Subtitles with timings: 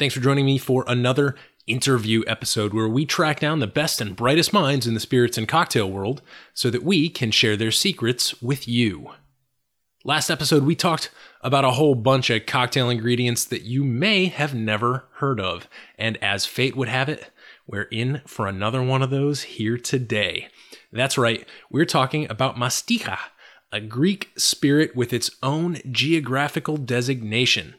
[0.00, 1.36] Thanks for joining me for another
[1.66, 5.46] interview episode where we track down the best and brightest minds in the spirits and
[5.46, 6.22] cocktail world
[6.54, 9.10] so that we can share their secrets with you.
[10.02, 11.10] Last episode, we talked
[11.42, 15.68] about a whole bunch of cocktail ingredients that you may have never heard of.
[15.98, 17.30] And as fate would have it,
[17.66, 20.48] we're in for another one of those here today.
[20.90, 23.18] That's right, we're talking about mastiha,
[23.70, 27.74] a Greek spirit with its own geographical designation.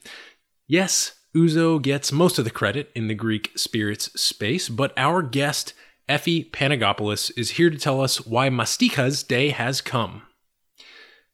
[0.68, 5.74] Yes, Ouzo gets most of the credit in the Greek spirits space, but our guest,
[6.10, 10.24] Effie Panagopoulos, is here to tell us why Mastiha's day has come.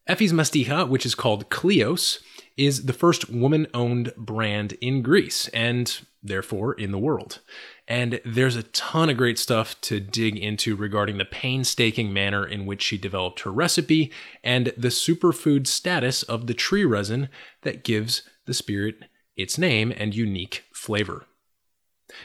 [0.05, 2.19] Effie's Mastiha, which is called Kleos,
[2.55, 7.39] is the first woman owned brand in Greece and therefore in the world.
[7.87, 12.65] And there's a ton of great stuff to dig into regarding the painstaking manner in
[12.65, 14.11] which she developed her recipe
[14.43, 17.29] and the superfood status of the tree resin
[17.61, 19.03] that gives the spirit
[19.37, 21.25] its name and unique flavor.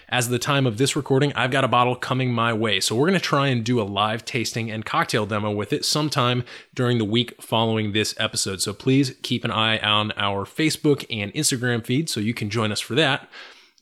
[0.08, 2.94] As of the time of this recording, I've got a bottle coming my way, so
[2.94, 6.44] we're going to try and do a live tasting and cocktail demo with it sometime
[6.72, 8.60] during the week following this episode.
[8.60, 12.70] So please keep an eye on our Facebook and Instagram feed so you can join
[12.70, 13.28] us for that.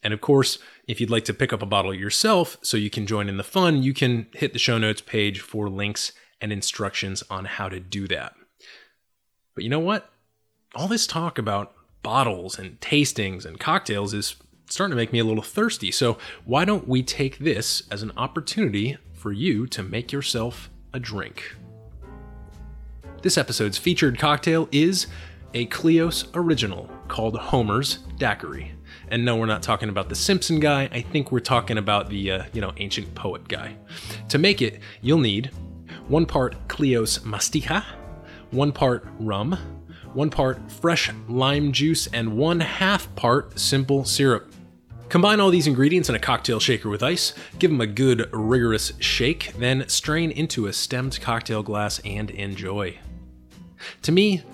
[0.03, 3.07] And of course, if you'd like to pick up a bottle yourself so you can
[3.07, 7.23] join in the fun, you can hit the show notes page for links and instructions
[7.29, 8.35] on how to do that.
[9.55, 10.11] But you know what?
[10.75, 14.37] All this talk about bottles and tastings and cocktails is
[14.69, 15.91] starting to make me a little thirsty.
[15.91, 21.01] So, why don't we take this as an opportunity for you to make yourself a
[21.01, 21.57] drink?
[23.23, 25.07] This episode's featured cocktail is
[25.53, 28.73] a Kleos original called Homer's Daiquiri.
[29.09, 30.89] And no, we're not talking about the Simpson guy.
[30.93, 33.77] I think we're talking about the, uh, you know, ancient poet guy.
[34.29, 35.51] To make it, you'll need
[36.09, 37.85] one part Kleos Mastiha,
[38.53, 39.59] one part rum,
[40.15, 44.53] one part fresh lime juice, and one half part simple syrup.
[45.09, 48.93] Combine all these ingredients in a cocktail shaker with ice, give them a good rigorous
[49.01, 52.97] shake, then strain into a stemmed cocktail glass and enjoy.
[54.03, 54.45] To me,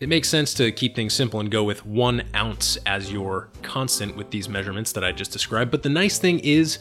[0.00, 4.16] it makes sense to keep things simple and go with one ounce as your constant
[4.16, 5.70] with these measurements that I just described.
[5.70, 6.78] But the nice thing is,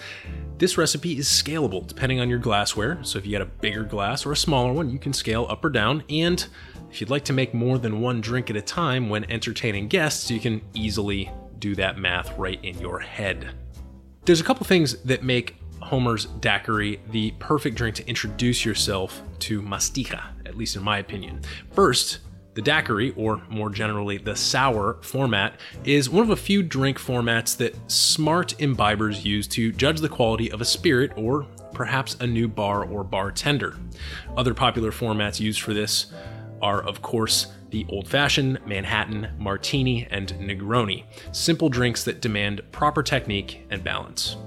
[0.58, 2.98] this recipe is scalable depending on your glassware.
[3.04, 5.64] So if you got a bigger glass or a smaller one, you can scale up
[5.64, 6.04] or down.
[6.10, 6.46] And
[6.92, 10.30] if you'd like to make more than one drink at a time when entertaining guests,
[10.30, 13.56] you can easily do that math right in your head.
[14.26, 19.62] There's a couple things that make Homer's Daiquiri the perfect drink to introduce yourself to
[19.62, 21.42] mastiha, at least in my opinion.
[21.72, 22.20] First,
[22.54, 27.56] the daiquiri, or more generally the sour format, is one of a few drink formats
[27.58, 32.50] that smart imbibers use to judge the quality of a spirit or perhaps a new
[32.50, 33.78] bar or bartender.
[34.36, 36.12] Other popular formats used for this
[36.62, 43.02] are, of course, the old fashioned, Manhattan, martini, and Negroni, simple drinks that demand proper
[43.02, 44.38] technique and balance.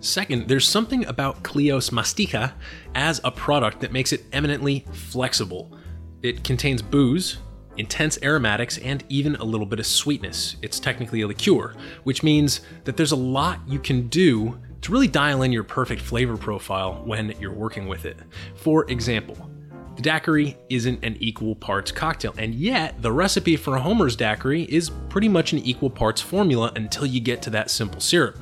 [0.00, 2.52] Second, there's something about Kleos Mastiha
[2.94, 5.78] as a product that makes it eminently flexible.
[6.22, 7.38] It contains booze,
[7.76, 10.56] intense aromatics, and even a little bit of sweetness.
[10.60, 15.06] It's technically a liqueur, which means that there's a lot you can do to really
[15.06, 18.18] dial in your perfect flavor profile when you're working with it.
[18.56, 19.51] For example,
[19.96, 24.90] the daiquiri isn't an equal parts cocktail, and yet the recipe for Homer's daiquiri is
[25.08, 28.38] pretty much an equal parts formula until you get to that simple syrup.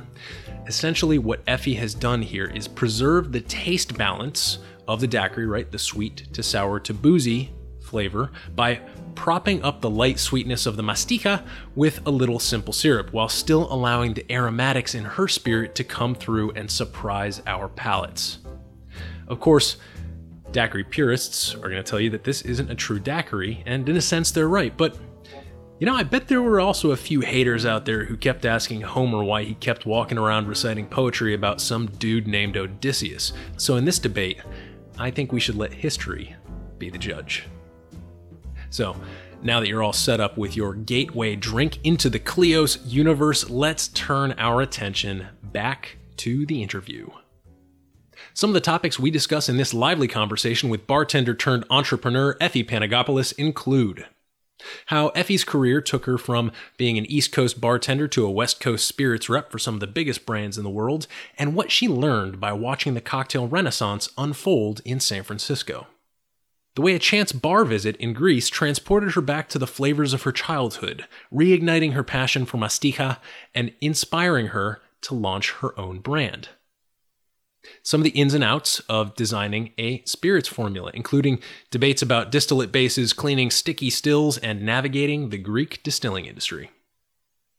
[0.67, 5.69] Essentially, what Effie has done here is preserve the taste balance of the daiquiri, right?
[5.69, 7.51] The sweet to sour to boozy
[7.81, 8.79] flavor by
[9.15, 11.45] propping up the light sweetness of the mastiha
[11.75, 16.15] with a little simple syrup while still allowing the aromatics in her spirit to come
[16.15, 18.39] through and surprise our palates.
[19.27, 19.77] Of course,
[20.51, 23.97] daiquiri purists are going to tell you that this isn't a true daiquiri, and in
[23.97, 24.97] a sense, they're right, but
[25.81, 28.81] you know, I bet there were also a few haters out there who kept asking
[28.81, 33.33] Homer why he kept walking around reciting poetry about some dude named Odysseus.
[33.57, 34.41] So, in this debate,
[34.99, 36.35] I think we should let history
[36.77, 37.45] be the judge.
[38.69, 38.95] So,
[39.41, 43.87] now that you're all set up with your gateway drink into the Kleos universe, let's
[43.87, 47.09] turn our attention back to the interview.
[48.33, 52.63] Some of the topics we discuss in this lively conversation with bartender turned entrepreneur Effie
[52.63, 54.05] Panagopoulos include
[54.85, 58.87] How Effie's career took her from being an East Coast bartender to a West Coast
[58.87, 61.07] spirits rep for some of the biggest brands in the world,
[61.37, 65.87] and what she learned by watching the cocktail renaissance unfold in San Francisco.
[66.75, 70.23] The way a chance bar visit in Greece transported her back to the flavors of
[70.23, 73.17] her childhood, reigniting her passion for mastiha
[73.53, 76.47] and inspiring her to launch her own brand.
[77.83, 82.71] Some of the ins and outs of designing a spirits formula, including debates about distillate
[82.71, 86.71] bases, cleaning sticky stills, and navigating the Greek distilling industry.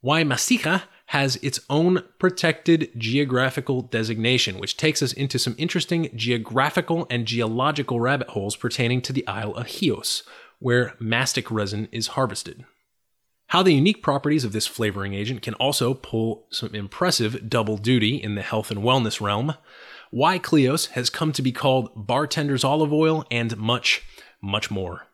[0.01, 7.07] Why mastiha has its own protected geographical designation, which takes us into some interesting geographical
[7.11, 10.23] and geological rabbit holes pertaining to the Isle of Chios,
[10.59, 12.65] where mastic resin is harvested.
[13.49, 18.17] How the unique properties of this flavoring agent can also pull some impressive double duty
[18.17, 19.55] in the health and wellness realm,
[20.13, 24.03] why Kleos has come to be called bartender's olive oil, and much,
[24.43, 25.07] much more.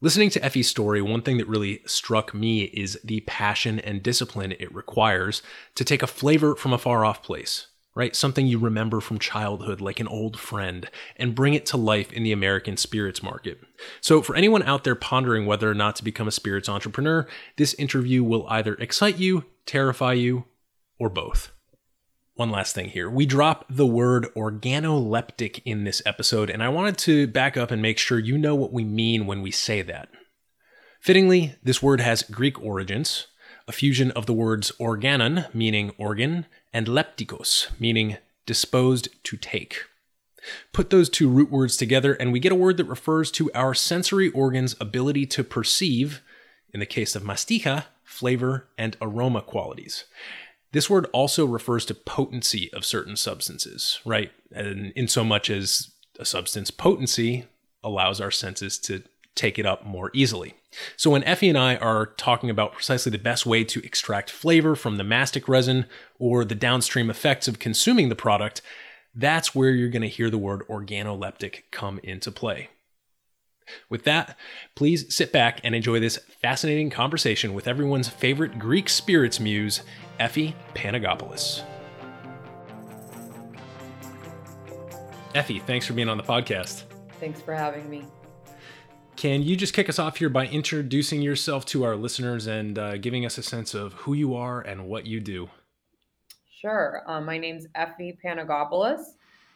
[0.00, 4.54] Listening to Effie's story, one thing that really struck me is the passion and discipline
[4.58, 5.40] it requires
[5.76, 8.16] to take a flavor from a far off place, right?
[8.16, 12.24] Something you remember from childhood, like an old friend, and bring it to life in
[12.24, 13.60] the American spirits market.
[14.00, 17.74] So, for anyone out there pondering whether or not to become a spirits entrepreneur, this
[17.74, 20.46] interview will either excite you, terrify you,
[20.98, 21.51] or both
[22.34, 23.10] one last thing here.
[23.10, 27.82] We drop the word organoleptic in this episode, and I wanted to back up and
[27.82, 30.08] make sure you know what we mean when we say that.
[31.00, 33.26] Fittingly, this word has Greek origins,
[33.68, 39.84] a fusion of the words organon, meaning organ, and leptikos, meaning disposed to take.
[40.72, 43.74] Put those two root words together, and we get a word that refers to our
[43.74, 46.22] sensory organs' ability to perceive,
[46.72, 50.04] in the case of mastiha, flavor and aroma qualities.
[50.72, 54.32] This word also refers to potency of certain substances, right?
[54.50, 57.46] And in so much as a substance potency
[57.84, 59.02] allows our senses to
[59.34, 60.54] take it up more easily.
[60.96, 64.74] So when Effie and I are talking about precisely the best way to extract flavor
[64.74, 65.86] from the mastic resin
[66.18, 68.62] or the downstream effects of consuming the product,
[69.14, 72.70] that's where you're going to hear the word organoleptic come into play.
[73.88, 74.36] With that,
[74.74, 79.82] please sit back and enjoy this fascinating conversation with everyone's favorite Greek spirits muse,
[80.18, 81.62] Effie Panagopoulos.
[85.34, 86.84] Effie, thanks for being on the podcast.
[87.18, 88.04] Thanks for having me.
[89.16, 92.96] Can you just kick us off here by introducing yourself to our listeners and uh,
[92.96, 95.48] giving us a sense of who you are and what you do?
[96.60, 97.02] Sure.
[97.06, 99.02] Um, my name's Effie Panagopoulos.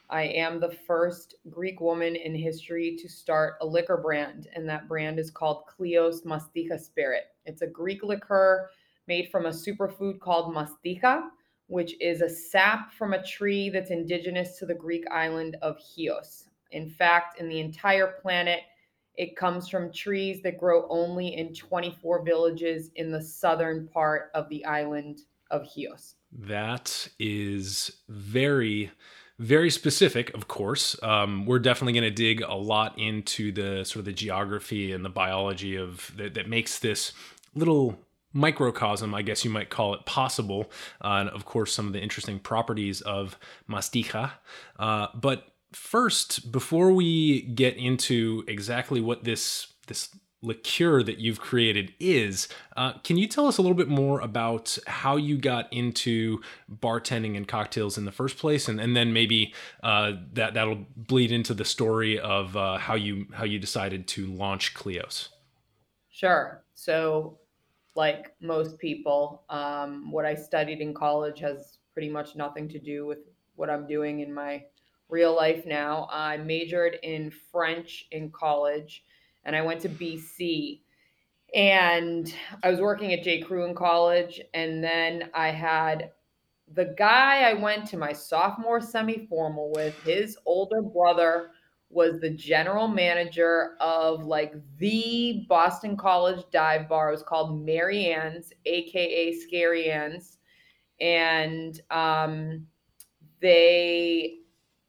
[0.09, 4.89] I am the first Greek woman in history to start a liquor brand, and that
[4.89, 7.25] brand is called Kleos Mastiha Spirit.
[7.45, 8.69] It's a Greek liqueur
[9.09, 11.29] made from a superfood called mastiha,
[11.67, 16.49] which is a sap from a tree that's indigenous to the Greek island of Chios.
[16.71, 18.61] In fact, in the entire planet,
[19.15, 24.49] it comes from trees that grow only in 24 villages in the southern part of
[24.51, 25.21] the island
[25.51, 26.15] of Chios.
[26.33, 28.91] That is very
[29.39, 30.97] very specific, of course.
[31.03, 35.05] Um, we're definitely going to dig a lot into the sort of the geography and
[35.05, 37.13] the biology of that, that makes this
[37.55, 37.99] little
[38.33, 40.71] microcosm, I guess you might call it, possible.
[41.03, 43.39] Uh, and of course, some of the interesting properties of
[43.69, 44.33] mastiha.
[44.79, 50.09] Uh, but first, before we get into exactly what this this
[50.47, 52.49] liqueur that you've created is.
[52.77, 57.37] Uh, can you tell us a little bit more about how you got into bartending
[57.37, 61.53] and cocktails in the first place, and, and then maybe uh, that that'll bleed into
[61.53, 65.29] the story of uh, how you how you decided to launch Kleos?
[66.11, 66.63] Sure.
[66.75, 67.39] So,
[67.97, 73.05] like most people, um, what I studied in college has pretty much nothing to do
[73.05, 73.19] with
[73.57, 74.63] what I'm doing in my
[75.09, 76.09] real life now.
[76.11, 79.03] I majored in French in college
[79.47, 80.81] and I went to BC.
[81.55, 83.41] And I was working at J.
[83.41, 84.41] Crew in college.
[84.53, 86.11] And then I had
[86.75, 91.53] the guy I went to my sophomore semi formal with, his older brother
[91.89, 97.09] was the general manager of like the Boston College dive bar.
[97.09, 100.39] It was called Mary Ann's, aka Scary Ann's.
[101.01, 102.67] And um,
[103.41, 104.39] they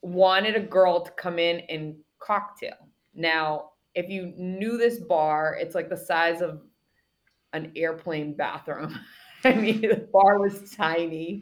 [0.02, 2.90] wanted a girl to come in and cocktail.
[3.14, 6.62] Now, if you knew this bar, it's like the size of
[7.54, 8.98] an airplane bathroom.
[9.44, 11.42] I mean, the bar was tiny.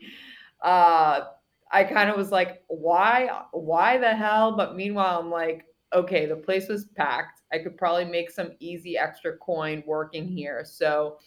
[0.62, 1.26] Uh,
[1.70, 4.56] I kind of was like, why, why the hell?
[4.56, 7.42] But meanwhile, I'm like, okay, the place was packed.
[7.52, 10.64] I could probably make some easy extra coin working here.
[10.64, 11.18] So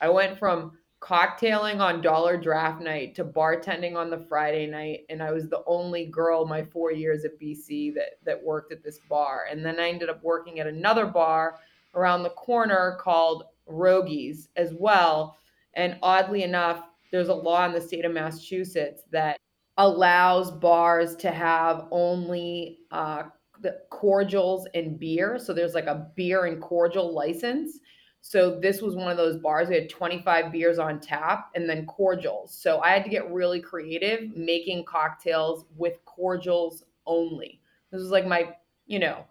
[0.00, 5.00] I went from cocktailing on dollar draft night to bartending on the Friday night.
[5.08, 8.84] And I was the only girl my four years at BC that, that worked at
[8.84, 9.46] this bar.
[9.50, 11.58] And then I ended up working at another bar
[11.94, 15.38] around the corner called Roggie's as well.
[15.74, 19.38] And oddly enough, there's a law in the state of Massachusetts that
[19.78, 23.24] allows bars to have only uh,
[23.62, 25.38] the cordials and beer.
[25.38, 27.78] So there's like a beer and cordial license.
[28.22, 29.68] So this was one of those bars.
[29.68, 32.54] We had 25 beers on tap and then cordials.
[32.54, 37.60] So I had to get really creative making cocktails with cordials only.
[37.90, 38.54] This was like my,
[38.86, 39.24] you know,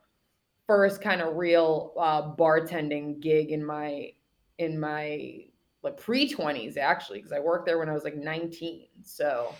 [0.67, 4.12] first kind of real uh, bartending gig in my
[4.58, 5.46] in my
[5.81, 8.88] like pre 20s actually because I worked there when I was like 19.
[9.03, 9.53] So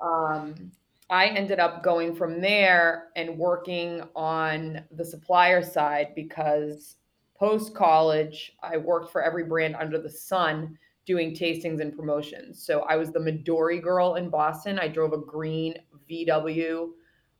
[0.00, 0.72] um
[1.10, 6.96] I ended up going from there and working on the supplier side because
[7.40, 12.62] post college, I worked for every brand under the sun doing tastings and promotions.
[12.62, 14.78] So I was the Midori girl in Boston.
[14.78, 15.74] I drove a green
[16.08, 16.90] VW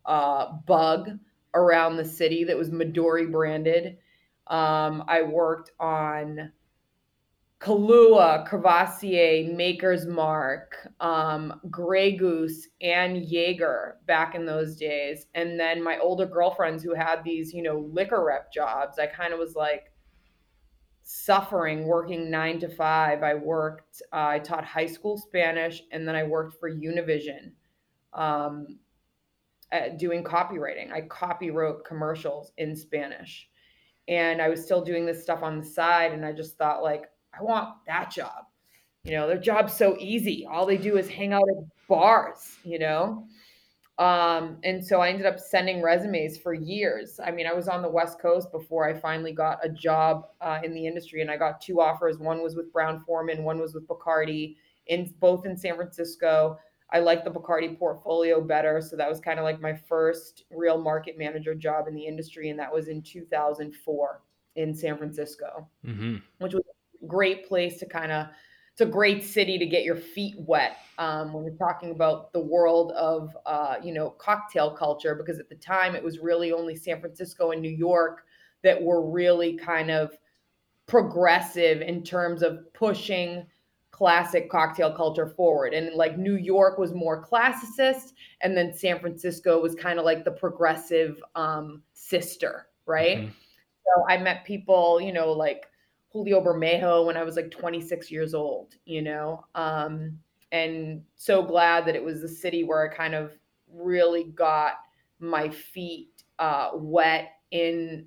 [0.06, 1.10] uh, bug
[1.54, 3.98] around the city that was Midori branded.
[4.46, 6.50] Um, I worked on
[7.60, 15.26] Kahlua, Courvoisier, Maker's Mark, um, Grey Goose, and Jaeger back in those days.
[15.34, 19.34] And then my older girlfriends who had these, you know, liquor rep jobs, I kind
[19.34, 19.89] of was like
[21.12, 23.24] suffering working nine to five.
[23.24, 27.50] I worked, uh, I taught high school Spanish, and then I worked for Univision
[28.12, 28.78] um,
[29.98, 30.92] doing copywriting.
[30.92, 33.48] I copywrote commercials in Spanish.
[34.06, 37.06] And I was still doing this stuff on the side, and I just thought, like,
[37.36, 38.44] I want that job.
[39.02, 40.46] You know, their job's so easy.
[40.48, 43.26] All they do is hang out at bars, you know?
[44.00, 47.20] Um, and so I ended up sending resumes for years.
[47.22, 50.58] I mean, I was on the West Coast before I finally got a job uh,
[50.64, 52.18] in the industry, and I got two offers.
[52.18, 56.58] One was with Brown Forman, one was with Bacardi, in both in San Francisco.
[56.90, 60.80] I liked the Bacardi portfolio better, so that was kind of like my first real
[60.80, 64.22] market manager job in the industry, and that was in 2004
[64.56, 66.16] in San Francisco, mm-hmm.
[66.38, 66.64] which was
[67.02, 68.28] a great place to kind of
[68.80, 72.40] it's a great city to get your feet wet um, when we're talking about the
[72.40, 76.74] world of uh, you know cocktail culture because at the time it was really only
[76.74, 78.24] san francisco and new york
[78.62, 80.16] that were really kind of
[80.86, 83.46] progressive in terms of pushing
[83.90, 89.60] classic cocktail culture forward and like new york was more classicist and then san francisco
[89.60, 93.28] was kind of like the progressive um, sister right mm-hmm.
[93.28, 95.69] so i met people you know like
[96.10, 100.18] Julio Bermejo when I was like 26 years old, you know, um,
[100.52, 103.32] and so glad that it was the city where I kind of
[103.72, 104.74] really got
[105.20, 108.06] my feet uh, wet in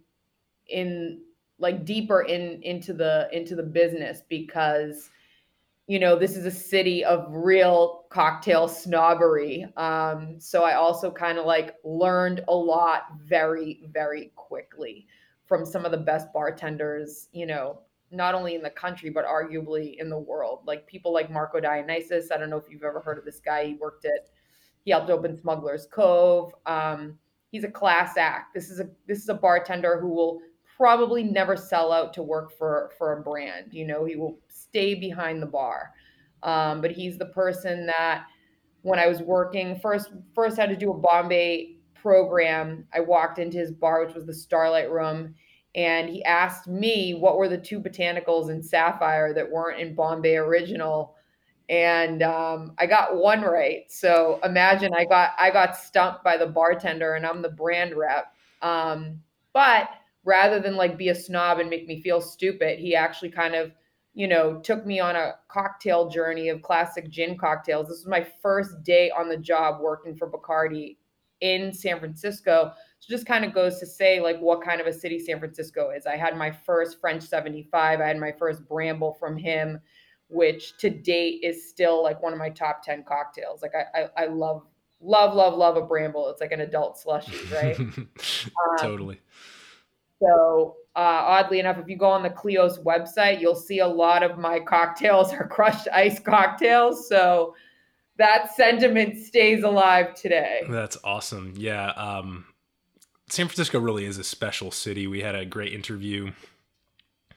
[0.67, 1.21] in
[1.59, 5.09] like deeper in into the into the business because
[5.87, 9.65] you know this is a city of real cocktail snobbery.
[9.77, 15.07] Um, so i also kind of like learned a lot very very quickly
[15.45, 17.79] from some of the best bartenders you know
[18.13, 20.59] not only in the country but arguably in the world.
[20.65, 22.31] Like people like Marco Dionysos.
[22.31, 23.65] I don't know if you've ever heard of this guy.
[23.65, 24.29] He worked at
[24.85, 26.53] he helped open Smuggler's Cove.
[26.65, 27.17] Um,
[27.51, 28.53] he's a class act.
[28.53, 30.39] This is a this is a bartender who will
[30.77, 33.73] probably never sell out to work for for a brand.
[33.73, 35.91] You know, he will stay behind the bar.
[36.43, 38.25] Um, but he's the person that
[38.81, 42.85] when I was working first first had to do a Bombay program.
[42.93, 45.35] I walked into his bar, which was the Starlight Room
[45.75, 50.35] and he asked me what were the two botanicals in Sapphire that weren't in Bombay
[50.35, 51.15] Original,
[51.69, 53.89] and um, I got one right.
[53.89, 58.33] So imagine I got I got stumped by the bartender, and I'm the brand rep.
[58.61, 59.21] Um,
[59.53, 59.89] but
[60.25, 63.71] rather than like be a snob and make me feel stupid, he actually kind of
[64.13, 67.87] you know took me on a cocktail journey of classic gin cocktails.
[67.87, 70.97] This was my first day on the job working for Bacardi
[71.41, 74.93] in San Francisco so just kind of goes to say like what kind of a
[74.93, 76.05] city San Francisco is.
[76.05, 77.99] I had my first French 75.
[77.99, 79.81] I had my first Bramble from him,
[80.29, 83.61] which to date is still like one of my top 10 cocktails.
[83.61, 84.65] Like I, I, I love,
[85.01, 86.29] love, love, love a Bramble.
[86.29, 87.77] It's like an adult slushy, right?
[87.97, 88.07] um,
[88.79, 89.19] totally.
[90.21, 94.23] So uh, oddly enough, if you go on the Kleos website, you'll see a lot
[94.23, 97.09] of my cocktails are crushed ice cocktails.
[97.09, 97.53] So
[98.17, 100.61] that sentiment stays alive today.
[100.69, 101.53] That's awesome.
[101.57, 101.87] Yeah.
[101.89, 102.45] Um,
[103.33, 105.07] San Francisco really is a special city.
[105.07, 106.33] We had a great interview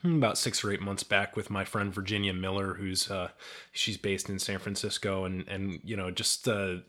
[0.05, 3.31] about six or eight months back with my friend Virginia Miller, who's uh,
[3.73, 6.81] she's based in San Francisco, and and you know just uh,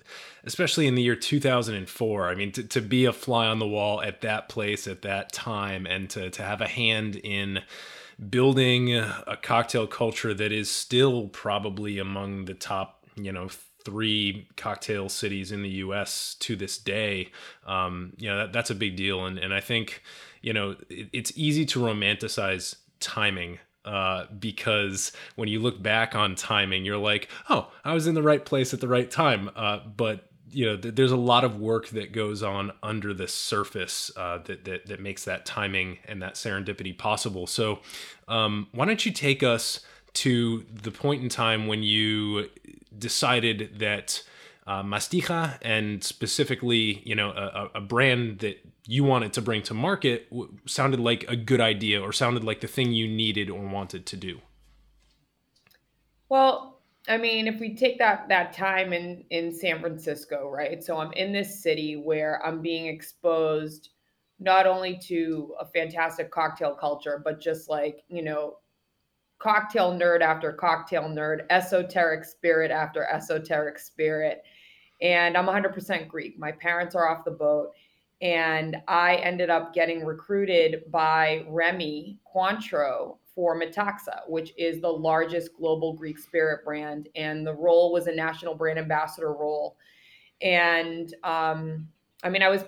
[0.44, 2.28] especially in the year 2004.
[2.28, 5.32] I mean, to, to be a fly on the wall at that place at that
[5.32, 7.62] time, and to to have a hand in
[8.30, 13.48] building a cocktail culture that is still probably among the top you know
[13.88, 16.36] three cocktail cities in the U.S.
[16.42, 17.32] to this day.
[17.66, 20.04] Um, you know that, that's a big deal, and and I think
[20.42, 26.36] you know, it, it's easy to romanticize timing uh, because when you look back on
[26.36, 29.50] timing, you're like, oh, I was in the right place at the right time.
[29.56, 33.28] Uh, but you know, th- there's a lot of work that goes on under the
[33.28, 37.48] surface uh, that, that that makes that timing and that serendipity possible.
[37.48, 37.80] So,
[38.28, 39.82] um, why don't you take us
[40.18, 42.50] to the point in time when you
[42.98, 44.24] decided that
[44.66, 49.74] uh, Mastiha and specifically, you know, a, a brand that you wanted to bring to
[49.74, 53.62] market w- sounded like a good idea or sounded like the thing you needed or
[53.62, 54.42] wanted to do?
[56.30, 60.84] Well, I mean, if we take that that time in in San Francisco, right?
[60.84, 63.92] So I'm in this city where I'm being exposed
[64.40, 68.58] not only to a fantastic cocktail culture, but just like, you know,
[69.40, 74.44] cocktail nerd after cocktail nerd, esoteric spirit after esoteric spirit.
[75.02, 76.40] And I'm 100% Greek.
[76.40, 77.72] My parents are off the boat.
[78.22, 85.52] And I ended up getting recruited by Remy Cointreau for Metaxa, which is the largest
[85.56, 87.10] global Greek spirit brand.
[87.16, 89.78] And the role was a national brand ambassador role.
[90.42, 91.88] And um,
[92.24, 92.64] I mean, I was,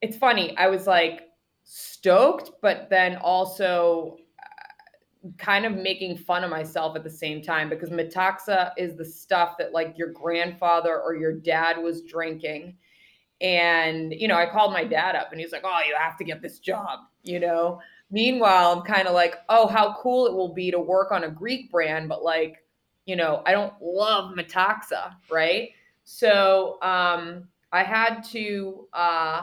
[0.00, 1.28] it's funny, I was like
[1.62, 4.16] stoked, but then also
[5.38, 9.54] kind of making fun of myself at the same time because Metaxa is the stuff
[9.58, 12.76] that like your grandfather or your dad was drinking.
[13.40, 16.24] And, you know, I called my dad up and he's like, oh, you have to
[16.24, 17.80] get this job, you know?
[18.10, 21.30] Meanwhile, I'm kind of like, oh, how cool it will be to work on a
[21.30, 22.64] Greek brand, but like,
[23.06, 25.70] you know, I don't love Metaxa, right?
[26.04, 29.42] So um, I had to uh,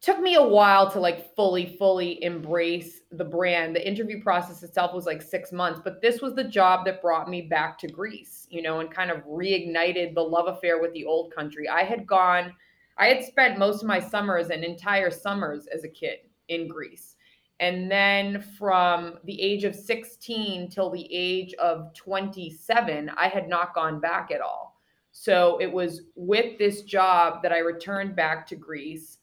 [0.00, 3.74] took me a while to like fully fully embrace the brand.
[3.74, 7.28] The interview process itself was like six months but this was the job that brought
[7.28, 11.04] me back to greece you know and kind of reignited the love affair with the
[11.04, 11.68] old country.
[11.68, 12.54] I had gone
[12.96, 17.14] i had spent most of my summers and entire summers as a kid in greece.
[17.60, 23.74] And then from the age of 16 till the age of 27 i had not
[23.74, 24.80] gone back at all.
[25.10, 29.18] So it was with this job that i returned back to greece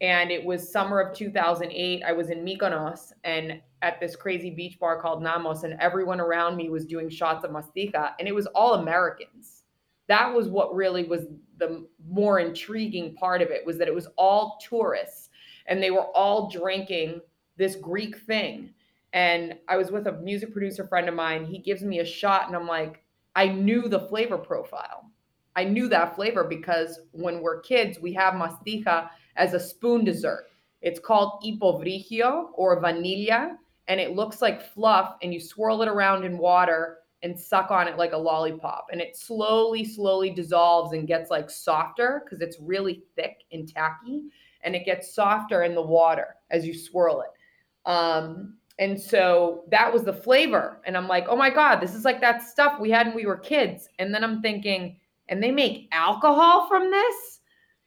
[0.00, 2.02] and it was summer of 2008.
[2.02, 6.56] I was in Mykonos and at this crazy beach bar called Nammos, and everyone around
[6.56, 9.64] me was doing shots of Mastiha, and it was all Americans.
[10.08, 11.26] That was what really was
[11.58, 15.28] the more intriguing part of it was that it was all tourists,
[15.66, 17.20] and they were all drinking
[17.56, 18.70] this Greek thing.
[19.12, 21.44] And I was with a music producer friend of mine.
[21.44, 23.02] He gives me a shot, and I'm like,
[23.36, 25.10] I knew the flavor profile.
[25.56, 29.10] I knew that flavor because when we're kids, we have Mastiha
[29.40, 30.46] as a spoon dessert.
[30.82, 33.56] It's called ipovrigio or vanilla,
[33.88, 37.88] and it looks like fluff, and you swirl it around in water and suck on
[37.88, 38.86] it like a lollipop.
[38.92, 44.24] And it slowly, slowly dissolves and gets like softer because it's really thick and tacky,
[44.62, 47.90] and it gets softer in the water as you swirl it.
[47.90, 50.80] Um, and so that was the flavor.
[50.84, 53.26] And I'm like, oh my God, this is like that stuff we had when we
[53.26, 53.88] were kids.
[53.98, 54.98] And then I'm thinking,
[55.28, 57.39] and they make alcohol from this?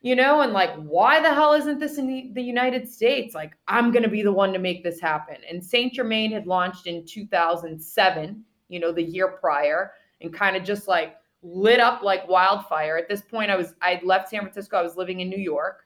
[0.04, 3.34] You know, and like, why the hell isn't this in the, United States?
[3.34, 5.38] Like, I'm going to be the one to make this happen.
[5.50, 10.66] And Saint Germain had launched in 2007, you know, the year prior, and kind of
[10.66, 12.98] just like lit up like wildfire.
[12.98, 15.86] At this point, I was, I'd left San Francisco, I was living in New York.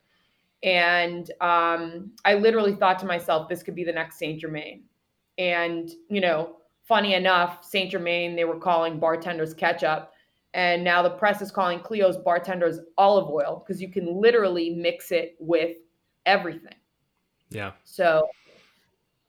[0.63, 4.84] And um, I literally thought to myself, this could be the next Saint Germain.
[5.38, 10.12] And, you know, funny enough, Saint Germain, they were calling bartenders ketchup
[10.58, 15.12] and now the press is calling Kleos bartenders olive oil because you can literally mix
[15.12, 15.78] it with
[16.26, 16.74] everything.
[17.52, 17.74] Yeah.
[17.84, 18.28] So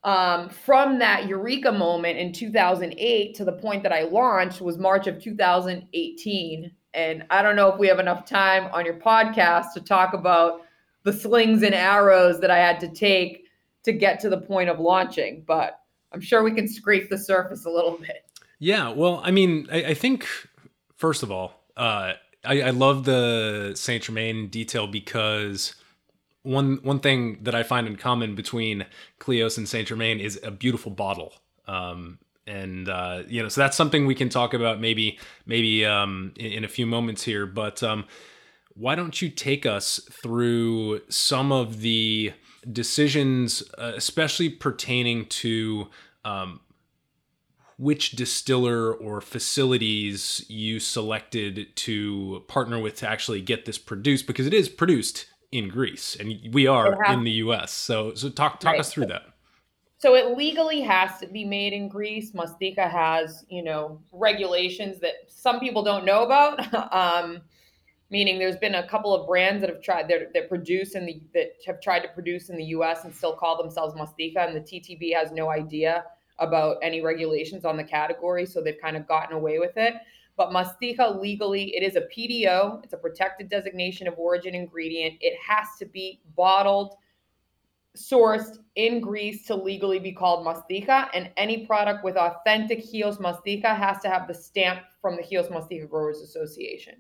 [0.05, 5.07] um, from that eureka moment in 2008 to the point that I launched was March
[5.07, 6.73] of 2018.
[6.95, 10.63] And I don't know if we have enough time on your podcast to talk about
[11.03, 13.45] the slings and arrows that I had to take
[13.83, 17.67] to get to the point of launching, but I'm sure we can scrape the surface
[17.67, 18.25] a little bit.
[18.61, 20.27] Yeah, well, I mean, I, I think
[20.99, 22.13] first of all, uh,
[22.45, 25.75] I, I love the Saint Germain detail because
[26.43, 28.85] one one thing that I find in common between
[29.19, 31.33] Kleos and Saint Germain is a beautiful bottle.
[31.67, 36.33] Um, and uh, you know, so that's something we can talk about maybe maybe um,
[36.37, 37.47] in, in, a few moments here.
[37.47, 38.07] But um,
[38.75, 42.33] why don't you take us through some of the
[42.73, 45.89] decisions, uh, especially pertaining to
[46.25, 46.61] um,
[47.79, 54.47] which distiller or facilities you selected to partner with to actually get this produced because
[54.47, 57.73] it is produced in Greece and we are in the US.
[57.73, 58.81] So so talk talk right.
[58.81, 59.23] us through that.
[59.99, 62.33] So it legally has to be made in Greece.
[62.33, 66.93] Mastiha has, you know, regulations that some people don't know about.
[66.95, 67.41] um,
[68.11, 71.23] meaning there's been a couple of brands that have tried that, that produce in the
[71.35, 74.61] that have tried to produce in the US and still call themselves mastiha and the
[74.61, 76.05] TTB has no idea
[76.39, 79.95] about any regulations on the category so they've kind of gotten away with it
[80.37, 85.37] but mastiha legally it is a PDO it's a protected designation of origin ingredient it
[85.47, 86.95] has to be bottled
[87.97, 93.77] sourced in Greece to legally be called mastiha, and any product with authentic Chios mastiha
[93.77, 96.95] has to have the stamp from the Chios Mastiha Growers Association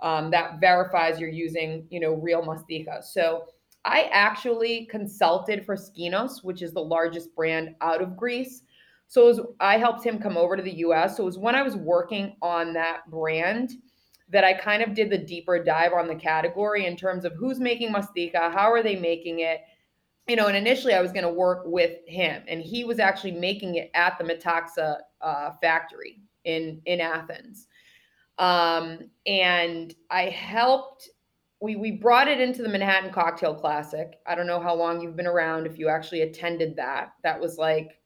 [0.00, 3.02] um, that verifies you're using, you know, real mastiha.
[3.02, 3.46] So
[3.84, 8.62] I actually consulted for Skinos, which is the largest brand out of Greece.
[9.12, 11.18] So was, I helped him come over to the US.
[11.18, 13.72] So it was when I was working on that brand
[14.30, 17.60] that I kind of did the deeper dive on the category in terms of who's
[17.60, 19.60] making mastiha, how are they making it,
[20.28, 23.32] you know, and initially I was going to work with him, and he was actually
[23.32, 27.66] making it at the Metaxa uh, factory in in Athens.
[28.38, 31.10] Um, and I helped.
[31.60, 34.14] We we brought it into the Manhattan Cocktail Classic.
[34.26, 35.66] I don't know how long you've been around.
[35.66, 37.98] If you actually attended that, that was like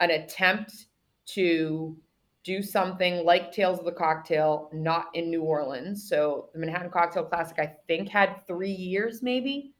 [0.00, 0.86] an attempt
[1.26, 1.96] to
[2.44, 6.08] do something like Tales of the Cocktail, not in New Orleans.
[6.08, 9.74] So the Manhattan Cocktail Classic, I think, had three years, maybe.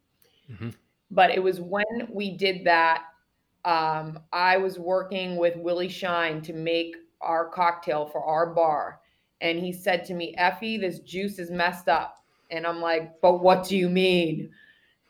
[0.51, 0.71] Mm-hmm
[1.11, 3.05] but it was when we did that
[3.65, 9.01] um, i was working with willy shine to make our cocktail for our bar
[9.41, 13.43] and he said to me effie this juice is messed up and i'm like but
[13.43, 14.51] what do you mean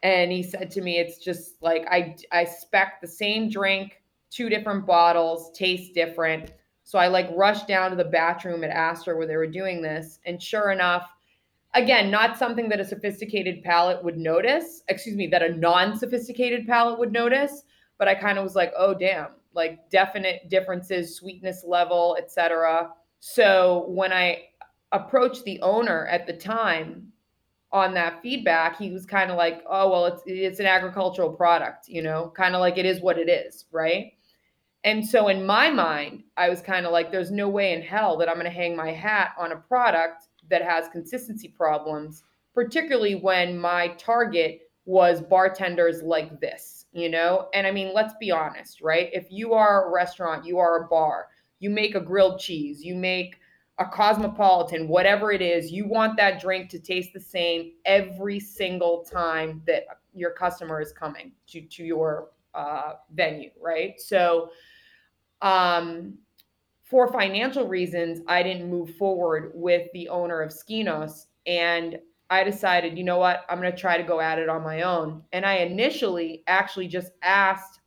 [0.03, 4.49] and he said to me it's just like i i spec the same drink two
[4.49, 6.53] different bottles taste different
[6.85, 10.21] so i like rushed down to the bathroom at astor where they were doing this
[10.27, 11.11] and sure enough
[11.75, 16.99] again, not something that a sophisticated palate would notice, excuse me, that a non-sophisticated palate
[16.99, 17.63] would notice,
[17.99, 22.93] but I kind of was like, "Oh damn." Like definite differences, sweetness level, etc.
[23.21, 24.49] So when I
[24.93, 27.13] approached the owner at the time
[27.73, 31.89] on that feedback, he was kind of like, "Oh, well, it's it's an agricultural product,
[31.89, 34.13] you know, kind of like it is what it is, right?"
[34.85, 38.17] And so in my mind, I was kind of like, "There's no way in hell
[38.19, 42.23] that I'm going to hang my hat on a product that has consistency problems,
[42.55, 47.49] particularly when my target was bartenders like this, you know?
[47.53, 49.11] And I mean, let's be honest, right?
[49.13, 51.27] If you are a restaurant, you are a bar,
[51.59, 53.37] you make a grilled cheese, you make
[53.79, 59.05] a cosmopolitan, whatever it is, you want that drink to taste the same every single
[59.05, 64.01] time that your customer is coming to, to your uh, venue, right?
[64.01, 64.51] So,
[65.43, 66.19] um,
[66.85, 71.27] for financial reasons, I didn't move forward with the owner of Skinos.
[71.47, 71.99] And
[72.31, 74.83] I decided, you know what, I'm going to try to go at it on my
[74.83, 75.23] own.
[75.33, 77.81] And I initially actually just asked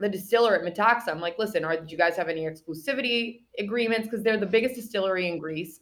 [0.00, 4.08] the distiller at Metaxa, I'm like, listen, are, do you guys have any exclusivity agreements?
[4.08, 5.80] Because they're the biggest distillery in Greece.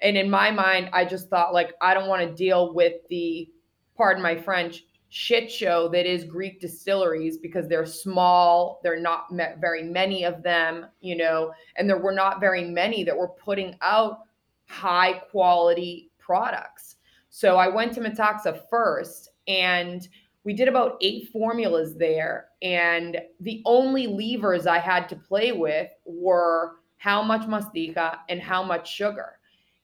[0.00, 3.50] And in my mind, I just thought, like, I don't want to deal with the,
[3.96, 9.26] pardon my French, shit show that is Greek distilleries because they're small, they're not
[9.58, 13.74] very many of them, you know, and there were not very many that were putting
[13.80, 14.20] out
[14.66, 16.96] high quality products.
[17.30, 20.06] So I went to Metaxa first and
[20.44, 22.48] we did about eight formulas there.
[22.62, 28.62] And the only levers I had to play with were how much mastiha and how
[28.62, 29.37] much sugar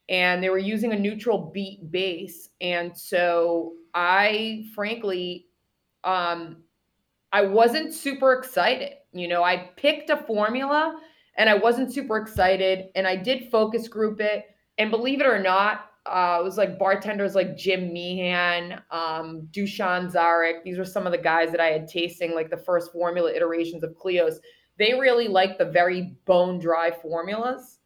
[0.08, 2.50] and they were using a neutral beet base.
[2.60, 5.46] And so I frankly,
[6.02, 6.58] um,
[7.32, 8.92] I wasn't super excited.
[9.12, 11.00] You know, I picked a formula
[11.36, 12.86] and I wasn't super excited.
[12.94, 14.44] And I did focus group it.
[14.78, 20.12] And believe it or not, uh, it was like bartenders like Jim Meehan, um, Dushan
[20.12, 20.62] Zaric.
[20.62, 23.82] These were some of the guys that I had tasting like the first formula iterations
[23.82, 24.36] of Kleos.
[24.78, 27.78] They really liked the very bone dry formulas.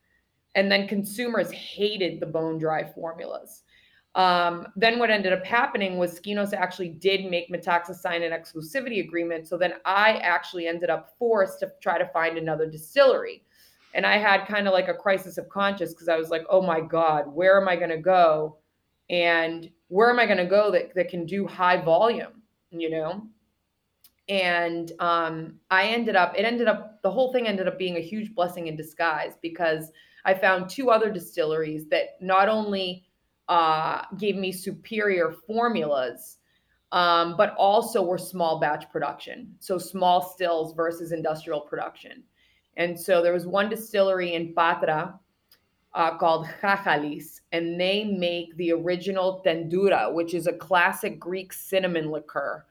[0.58, 3.62] And then consumers hated the bone dry formulas.
[4.16, 8.98] Um, then what ended up happening was Skinos actually did make Metaxa sign an exclusivity
[8.98, 9.46] agreement.
[9.46, 13.44] So then I actually ended up forced to try to find another distillery.
[13.94, 16.60] And I had kind of like a crisis of conscience because I was like, oh
[16.60, 18.58] my God, where am I going to go?
[19.10, 22.42] And where am I going to go that, that can do high volume,
[22.72, 23.28] you know?
[24.28, 28.00] And um, I ended up, it ended up, the whole thing ended up being a
[28.00, 29.92] huge blessing in disguise because
[30.24, 33.04] I found two other distilleries that not only
[33.48, 36.38] uh, gave me superior formulas,
[36.92, 39.54] um, but also were small batch production.
[39.58, 42.22] So small stills versus industrial production.
[42.76, 45.18] And so there was one distillery in Patra
[45.94, 52.10] uh, called Chachalis, and they make the original tendura, which is a classic Greek cinnamon
[52.10, 52.64] liqueur.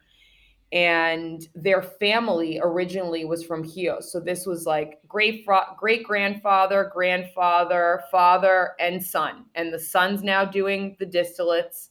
[0.71, 4.11] And their family originally was from Chios.
[4.11, 5.45] So this was like great
[5.77, 9.45] great grandfather, grandfather, father, and son.
[9.55, 11.89] And the son's now doing the distillates.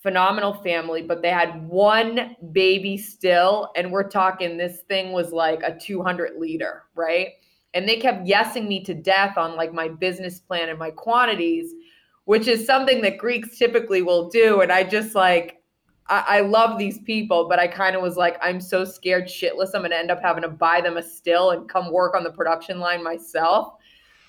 [0.00, 5.60] Phenomenal family, but they had one baby still, and we're talking this thing was like
[5.64, 7.30] a 200 liter, right?
[7.74, 11.74] And they kept yesing me to death on like my business plan and my quantities,
[12.26, 14.60] which is something that Greeks typically will do.
[14.60, 15.57] And I just like
[16.08, 19.70] I, I love these people, but I kind of was like, I'm so scared shitless.
[19.74, 22.24] I'm going to end up having to buy them a still and come work on
[22.24, 23.74] the production line myself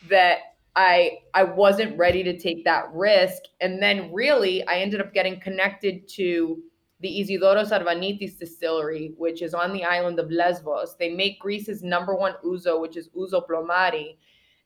[0.10, 0.40] that
[0.76, 3.42] I I wasn't ready to take that risk.
[3.60, 6.62] And then really, I ended up getting connected to
[7.02, 10.96] the Isidoros Arvanitis distillery, which is on the island of Lesbos.
[10.98, 14.18] They make Greece's number one ouzo, which is ouzo plomari.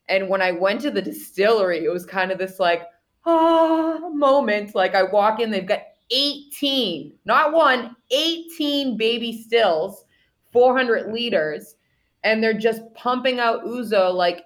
[0.10, 2.84] And when I went to the distillery, it was kind of this like
[3.26, 4.76] ah moment.
[4.76, 10.06] Like I walk in, they've got 18, not one, 18 baby stills,
[10.52, 11.76] 400 liters,
[12.24, 14.44] and they're just pumping out Ouzo like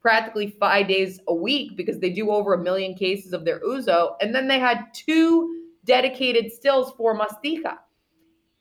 [0.00, 4.14] practically five days a week because they do over a million cases of their Ouzo.
[4.20, 7.78] And then they had two dedicated stills for Mastiha.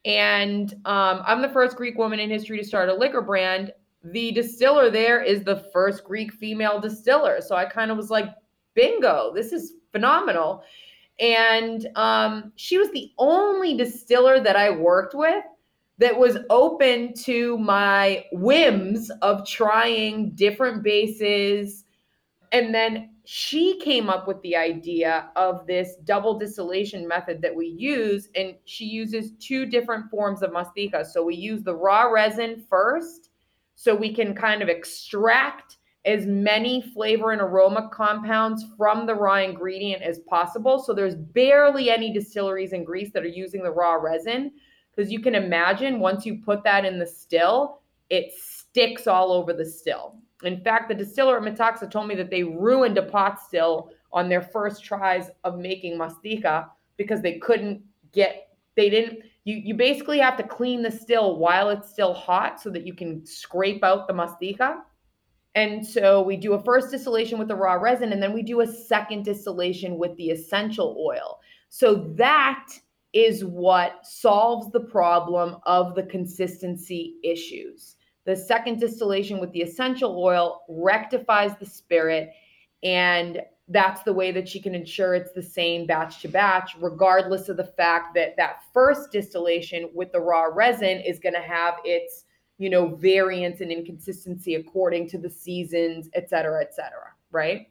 [0.05, 3.71] And um, I'm the first Greek woman in history to start a liquor brand.
[4.03, 7.41] The distiller there is the first Greek female distiller.
[7.41, 8.29] So I kind of was like,
[8.75, 10.63] bingo, this is phenomenal.
[11.19, 15.43] And um, she was the only distiller that I worked with
[15.97, 21.85] that was open to my whims of trying different bases.
[22.51, 27.67] And then she came up with the idea of this double distillation method that we
[27.67, 28.27] use.
[28.35, 31.05] And she uses two different forms of mastiha.
[31.05, 33.29] So we use the raw resin first,
[33.75, 39.37] so we can kind of extract as many flavor and aroma compounds from the raw
[39.37, 40.77] ingredient as possible.
[40.77, 44.51] So there's barely any distilleries in Greece that are using the raw resin
[44.95, 49.51] because you can imagine once you put that in the still, it sticks all over
[49.51, 50.15] the still.
[50.43, 54.29] In fact, the distiller at Metaxa told me that they ruined a pot still on
[54.29, 57.81] their first tries of making mastiha because they couldn't
[58.13, 62.61] get they didn't you you basically have to clean the still while it's still hot
[62.61, 64.77] so that you can scrape out the mastiha
[65.55, 68.61] and so we do a first distillation with the raw resin, and then we do
[68.61, 71.39] a second distillation with the essential oil.
[71.69, 72.67] So that
[73.13, 77.95] is what solves the problem of the consistency issues.
[78.25, 82.31] The second distillation with the essential oil rectifies the spirit,
[82.83, 87.47] and that's the way that she can ensure it's the same batch to batch, regardless
[87.49, 91.75] of the fact that that first distillation with the raw resin is going to have
[91.83, 92.24] its
[92.57, 97.67] you know, variance and inconsistency according to the seasons, et cetera, et cetera, right?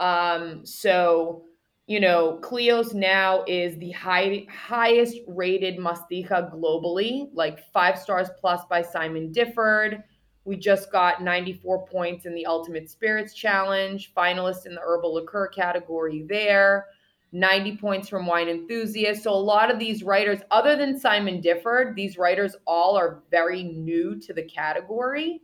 [0.00, 1.44] Um, so,
[1.86, 8.62] you know, Kleos now is the high, highest rated mastiha globally, like five stars plus
[8.70, 10.02] by Simon Difford.
[10.44, 15.48] We just got 94 points in the Ultimate Spirits Challenge, finalist in the herbal liqueur
[15.48, 16.86] category there.
[17.32, 19.22] 90 points from Wine Enthusiast.
[19.22, 23.62] So a lot of these writers, other than Simon Difford, these writers all are very
[23.64, 25.40] new to the category.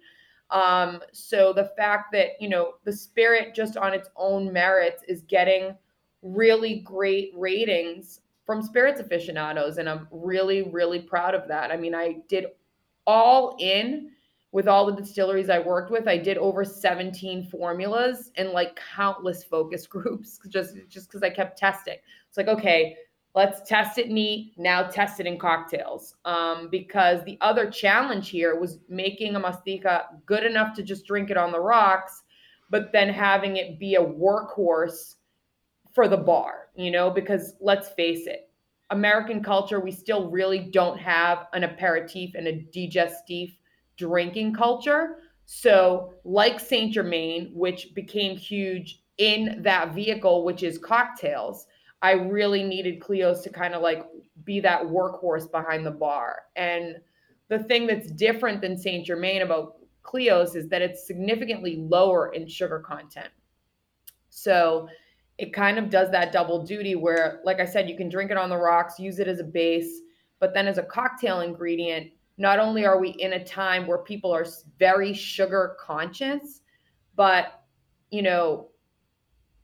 [0.50, 5.22] Um, so the fact that, you know, the spirit just on its own merits is
[5.22, 5.76] getting
[6.22, 9.78] really great ratings from spirits aficionados.
[9.78, 11.70] And I'm really, really proud of that.
[11.70, 12.46] I mean, I did
[13.06, 14.10] all in
[14.54, 19.42] with all the distilleries I worked with, I did over 17 formulas and like countless
[19.42, 21.96] focus groups just just because I kept testing.
[22.28, 22.96] It's like, okay,
[23.34, 26.14] let's test it neat, now test it in cocktails.
[26.24, 31.30] Um, because the other challenge here was making a mastiha good enough to just drink
[31.30, 32.22] it on the rocks,
[32.70, 35.16] but then having it be a workhorse
[35.92, 38.48] for the bar, you know, because let's face it,
[38.90, 43.56] American culture, we still really don't have an aperitif and a digestif
[43.96, 45.18] drinking culture.
[45.46, 51.66] So, like Saint Germain, which became huge in that vehicle, which is cocktails,
[52.02, 54.04] I really needed Kleos to kind of like
[54.44, 56.42] be that workhorse behind the bar.
[56.56, 56.96] And
[57.48, 62.46] the thing that's different than Saint Germain about Kleos is that it's significantly lower in
[62.46, 63.30] sugar content.
[64.28, 64.88] So
[65.38, 68.36] it kind of does that double duty where, like I said, you can drink it
[68.36, 70.00] on the rocks, use it as a base,
[70.40, 74.32] but then as a cocktail ingredient, not only are we in a time where people
[74.32, 74.46] are
[74.78, 76.60] very sugar conscious,
[77.16, 77.64] but
[78.10, 78.68] you know,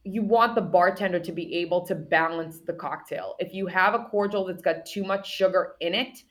[0.05, 3.35] you want the bartender to be able to balance the cocktail.
[3.39, 6.23] If you have a cordial that's got too much sugar in it,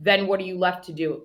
[0.00, 1.24] then what are you left to do?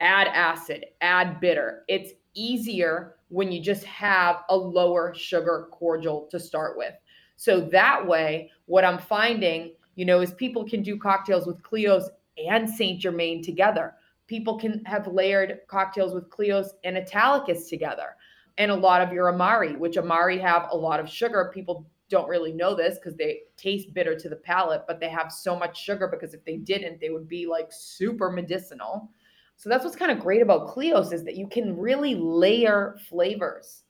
[0.00, 1.84] Add acid, add bitter.
[1.88, 6.94] It's easier when you just have a lower sugar cordial to start with.
[7.36, 12.08] So that way, what I'm finding, you know, is people can do cocktails with Kleos
[12.36, 13.94] and Saint Germain together.
[14.26, 18.16] People can have layered cocktails with Kleos and Italicus together.
[18.56, 21.50] And a lot of your Amari, which Amari have a lot of sugar.
[21.52, 25.32] People don't really know this because they taste bitter to the palate, but they have
[25.32, 29.10] so much sugar because if they didn't, they would be like super medicinal.
[29.56, 33.84] So that's what's kind of great about Kleos is that you can really layer flavors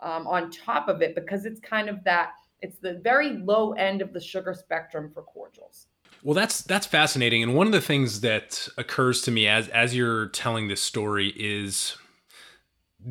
[0.00, 4.00] um, on top of it because it's kind of that it's the very low end
[4.00, 5.88] of the sugar spectrum for cordials.
[6.26, 9.94] Well, that's that's fascinating, and one of the things that occurs to me as as
[9.94, 11.96] you're telling this story is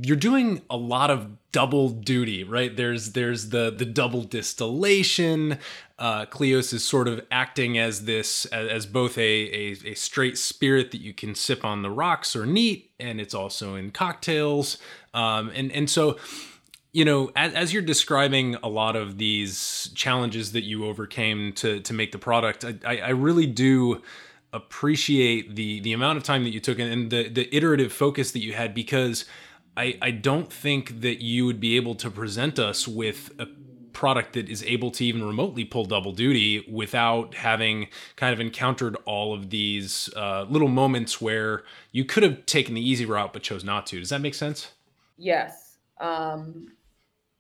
[0.01, 2.75] you're doing a lot of double duty, right?
[2.75, 5.59] There's there's the the double distillation.
[5.97, 10.37] Uh, Kleos is sort of acting as this as, as both a, a, a straight
[10.37, 14.77] spirit that you can sip on the rocks or neat, and it's also in cocktails.
[15.13, 16.17] Um, and and so
[16.95, 21.81] you know, as, as, you're describing a lot of these challenges that you overcame to
[21.81, 24.01] to make the product, I, I really do
[24.53, 28.39] appreciate the the amount of time that you took and the the iterative focus that
[28.39, 29.25] you had because
[29.75, 33.47] I I don't think that you would be able to present us with a
[33.91, 38.95] product that is able to even remotely pull double duty without having kind of encountered
[39.03, 43.43] all of these uh, little moments where you could have taken the easy route but
[43.43, 43.99] chose not to.
[43.99, 44.71] Does that make sense?
[45.17, 45.77] Yes.
[45.99, 46.71] Um,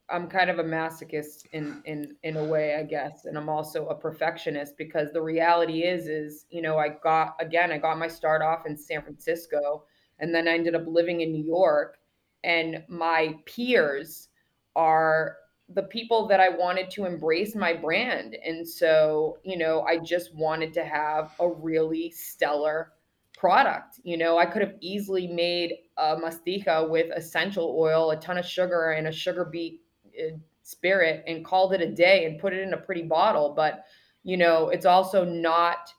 [0.09, 3.87] I'm kind of a masochist in in in a way, I guess, and I'm also
[3.87, 8.07] a perfectionist because the reality is is you know I got again I got my
[8.07, 9.83] start off in San Francisco
[10.19, 11.97] and then I ended up living in New York
[12.43, 14.29] and my peers
[14.75, 15.37] are
[15.69, 20.35] the people that I wanted to embrace my brand and so you know I just
[20.35, 22.91] wanted to have a really stellar
[23.35, 24.37] product you know?
[24.37, 29.07] I could have easily made a mastiha with essential oil a ton of sugar and
[29.07, 29.81] a sugar beet
[30.19, 33.85] Uh, spirit and called it a day and put it in a pretty bottle but
[34.23, 35.89] you know it's also not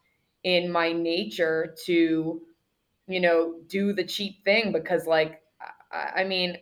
[0.42, 2.42] in my nature to
[3.07, 5.40] you know do the cheap thing because like
[5.92, 6.59] I, I mean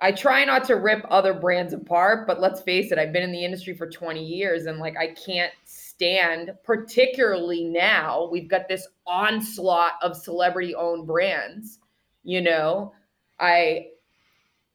[0.00, 3.32] I try not to rip other brands apart, but let's face it, I've been in
[3.32, 8.86] the industry for 20 years and like I can't stand, particularly now, we've got this
[9.06, 11.80] onslaught of celebrity owned brands.
[12.22, 12.92] You know,
[13.40, 13.86] I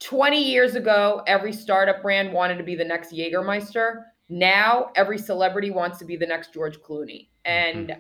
[0.04, 4.04] 20 years ago, every startup brand wanted to be the next Jägermeister.
[4.28, 7.30] Now, every celebrity wants to be the next George Clooney.
[7.46, 8.00] And mm-hmm.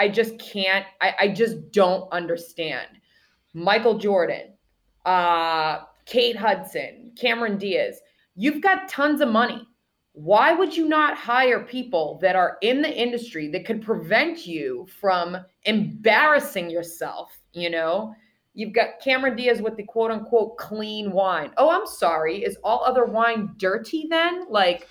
[0.00, 2.86] I, I just can't, I, I just don't understand.
[3.54, 4.52] Michael Jordan,
[5.04, 7.98] uh, Kate Hudson, Cameron Diaz,
[8.36, 9.66] you've got tons of money.
[10.12, 14.86] Why would you not hire people that are in the industry that could prevent you
[15.00, 18.14] from embarrassing yourself, you know?
[18.54, 21.52] You've got Cameron Diaz with the quote unquote clean wine.
[21.56, 22.44] Oh, I'm sorry.
[22.44, 24.46] Is all other wine dirty then?
[24.50, 24.88] Like,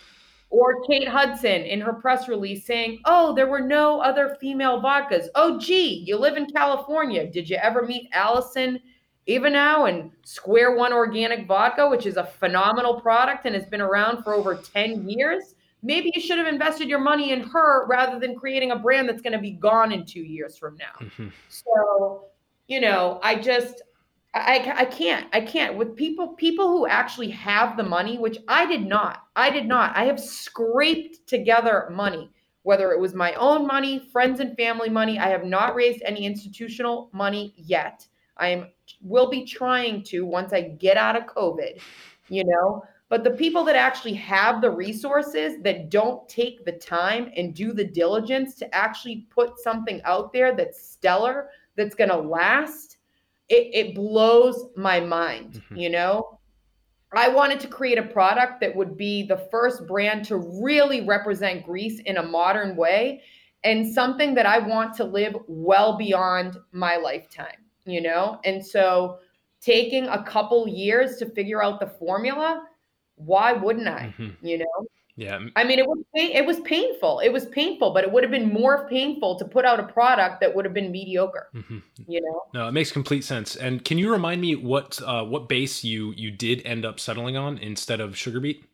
[0.50, 5.28] or Kate Hudson in her press release saying, Oh, there were no other female vodkas.
[5.36, 7.26] Oh, gee, you live in California.
[7.30, 8.80] Did you ever meet Allison
[9.28, 14.24] Evanow and Square One Organic Vodka, which is a phenomenal product and has been around
[14.24, 15.56] for over 10 years?
[15.84, 19.21] Maybe you should have invested your money in her rather than creating a brand that's
[19.21, 20.93] going to be gone in two years from now.
[21.00, 21.30] Mm-hmm.
[21.50, 22.26] So,
[22.72, 23.82] you know, I just
[24.34, 28.66] I, I can't I can't with people people who actually have the money, which I
[28.66, 29.24] did not.
[29.36, 29.94] I did not.
[29.98, 32.32] I have scraped together money,
[32.64, 35.20] whether it was my own money, friends and family money.
[35.20, 38.08] I have not raised any institutional money yet.
[38.38, 38.68] I am
[39.02, 41.82] will be trying to once I get out of COVID,
[42.30, 42.86] you know.
[43.10, 47.74] But the people that actually have the resources that don't take the time and do
[47.74, 52.98] the diligence to actually put something out there that's stellar, that's going to last,
[53.50, 55.78] it, it blows my mind, mm-hmm.
[55.78, 56.40] you know?
[57.14, 61.66] I wanted to create a product that would be the first brand to really represent
[61.66, 63.22] Greece in a modern way
[63.64, 68.40] and something that I want to live well beyond my lifetime, you know?
[68.46, 69.20] And so
[69.60, 72.66] taking a couple years to figure out the formula,
[73.16, 74.14] why wouldn't I?
[74.18, 74.46] Mm-hmm.
[74.46, 74.88] You know?
[75.15, 75.39] Yeah.
[75.56, 77.19] I mean, it was it was painful.
[77.19, 80.39] It was painful, but it would have been more painful to put out a product
[80.41, 81.50] that would have been mediocre.
[81.54, 81.80] Mm-hmm.
[82.08, 82.41] You know.
[82.54, 83.56] No, it makes complete sense.
[83.56, 87.38] And can you remind me what uh, what base you you did end up settling
[87.38, 88.65] on instead of sugar beet?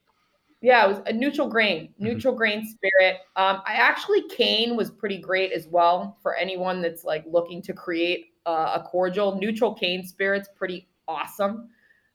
[0.62, 2.04] Yeah, it was a neutral grain, mm-hmm.
[2.04, 2.40] neutral mm-hmm.
[2.40, 3.18] grain spirit.
[3.36, 7.74] Um, I actually cane was pretty great as well for anyone that's like looking to
[7.74, 9.38] create uh, a cordial.
[9.40, 11.70] Neutral cane spirit's pretty awesome.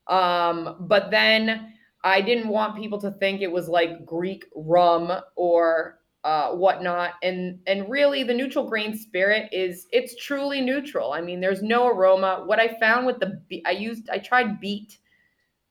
[0.09, 1.75] Um, but then
[2.05, 7.15] I didn't want people to think it was like Greek rum or uh, whatnot.
[7.23, 11.13] And and really, the neutral grain spirit is it's truly neutral.
[11.13, 12.43] I mean, there's no aroma.
[12.47, 14.99] What I found with the I used I tried beet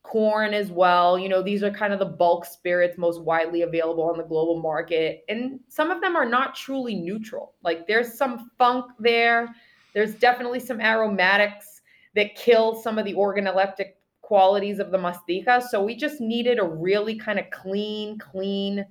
[0.02, 1.18] corn as well.
[1.18, 4.60] You know, these are kind of the bulk spirits most widely available on the global
[4.60, 5.24] market.
[5.28, 7.54] And some of them are not truly neutral.
[7.62, 9.54] Like there's some funk there.
[9.94, 11.82] There's definitely some aromatics
[12.14, 13.92] that kill some of the organoleptic
[14.22, 15.62] qualities of the mastiha.
[15.62, 18.84] So we just needed a really kind of clean, clean,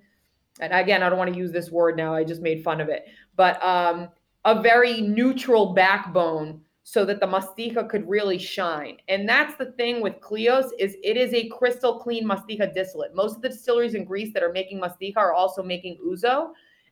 [0.59, 2.13] and again, I don't want to use this word now.
[2.13, 3.05] I just made fun of it,
[3.35, 4.09] but um,
[4.45, 8.97] a very neutral backbone so that the mastiha could really shine.
[9.07, 13.15] And that's the thing with Kleos is it is a crystal clean mastiha distillate.
[13.15, 16.49] Most of the distilleries in Greece that are making mastiha are also making ouzo.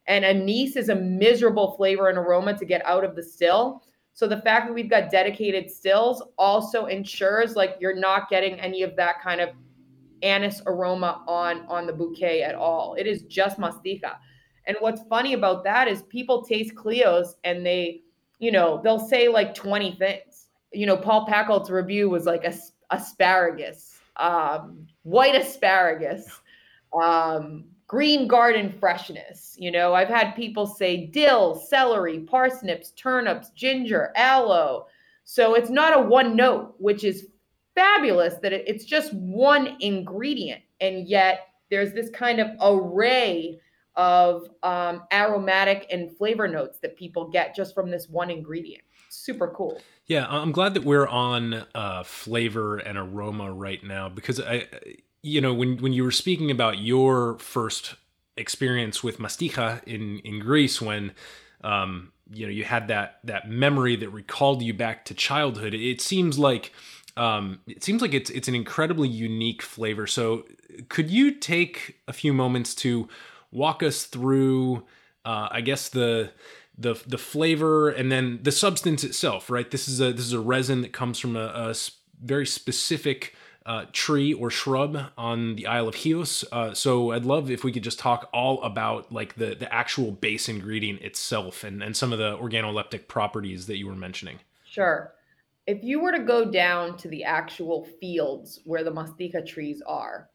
[0.08, 3.84] And anise is a miserable flavor and aroma to get out of the still.
[4.20, 8.84] So the fact that we've got dedicated stills also ensures like you're not getting any
[8.84, 9.51] of that kind of
[10.24, 12.95] anise aroma on on the bouquet at all.
[12.95, 14.17] It is just mastiha.
[14.67, 18.01] And what's funny about that is people taste Kleos and they
[18.39, 20.49] you know, they'll say like 20 things.
[20.74, 26.41] You know, Paul Pacult's review was like as- asparagus, um, white asparagus,
[27.01, 29.56] um, green garden freshness.
[29.58, 34.86] You know, I've had people say dill, celery, parsnips, turnips, ginger, aloe.
[35.24, 37.28] So it's not a one note, which is
[37.74, 40.62] fabulous that it's just one ingredient.
[40.80, 43.60] And yet there's this kind of array
[43.96, 48.84] of um, aromatic and flavor notes that people get just from this one ingredient.
[49.10, 49.82] Super cool.
[50.06, 54.68] Yeah, I'm glad that we're on uh, flavor and aroma right now because I,
[55.22, 57.95] you know, when when you were speaking about your first
[58.38, 61.13] experience with mastiha in in Greece, when
[61.63, 66.01] um, you know you had that that memory that recalled you back to childhood, it
[66.01, 66.74] seems like
[67.17, 70.07] um, it seems like it's it's an incredibly unique flavor.
[70.07, 70.45] So,
[70.88, 73.09] could you take a few moments to
[73.51, 74.86] walk us through,
[75.26, 76.32] uh, I guess the
[76.78, 79.49] the the flavor and then the substance itself.
[79.49, 79.70] Right.
[79.70, 81.76] This is a this is a resin that comes from a, a
[82.24, 83.36] very specific.
[83.70, 86.43] Uh, tree or shrub on the Isle of Chios.
[86.51, 90.11] Uh, so I'd love if we could just talk all about like the the actual
[90.11, 94.39] base ingredient itself and and some of the organoleptic properties that you were mentioning.
[94.67, 95.13] Sure.
[95.67, 100.30] If you were to go down to the actual fields where the mastiha trees are,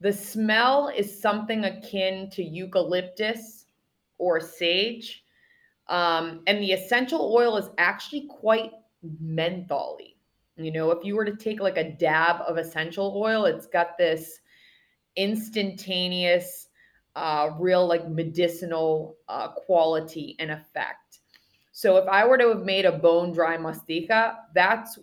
[0.00, 3.66] the smell is something akin to eucalyptus
[4.16, 5.22] or sage.
[5.88, 8.72] Um, and the essential oil is actually quite
[9.22, 10.09] mentholy.
[10.64, 13.98] You know, if you were to take like a dab of essential oil, it's got
[13.98, 14.40] this
[15.16, 16.68] instantaneous,
[17.16, 21.20] uh, real like medicinal uh, quality and effect.
[21.72, 24.98] So if I were to have made a bone dry mastiha, that's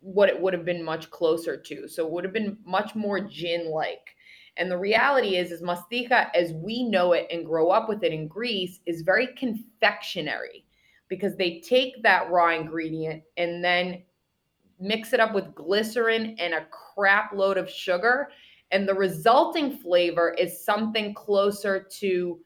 [0.00, 1.88] what it would have been much closer to.
[1.88, 4.16] So it would have been much more gin like.
[4.56, 8.12] And the reality is, is mastiha, as we know it and grow up with it
[8.12, 10.64] in Greece, is very confectionery
[11.08, 14.02] because they take that raw ingredient and then
[14.82, 18.30] mix it up with glycerin and a crap load of sugar.
[18.70, 22.40] And the resulting flavor is something closer to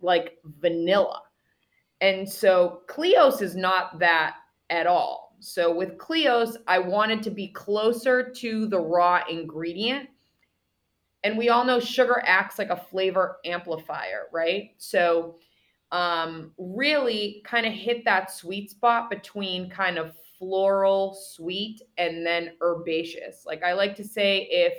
[0.00, 1.22] like vanilla.
[2.00, 4.36] And so Kleos is not that
[4.70, 5.36] at all.
[5.40, 10.08] So with Kleos, I wanted to be closer to the raw ingredient
[11.24, 14.70] and we all know sugar acts like a flavor amplifier, right?
[14.78, 15.36] So
[15.90, 22.52] um, really kind of hit that sweet spot between kind of floral, sweet, and then
[22.62, 23.44] herbaceous.
[23.46, 24.74] Like I like to say, if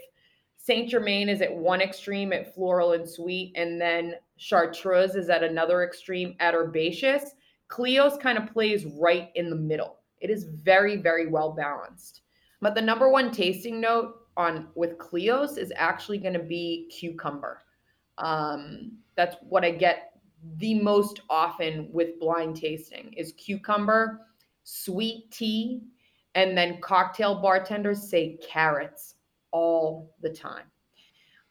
[0.57, 5.43] Saint Germain is at one extreme at floral and sweet, and then Chartreuse is at
[5.43, 7.31] another extreme at herbaceous,
[7.69, 9.97] Kleos kind of plays right in the middle.
[10.19, 12.21] It is very, very well balanced.
[12.61, 17.61] But the number one tasting note on with Kleos is actually going to be cucumber.
[18.17, 20.09] Um, that's what I get
[20.57, 24.21] the most often with blind tasting is cucumber,
[24.69, 25.81] sweet tea,
[26.35, 29.15] and then cocktail bartenders say carrots
[29.51, 30.65] all the time.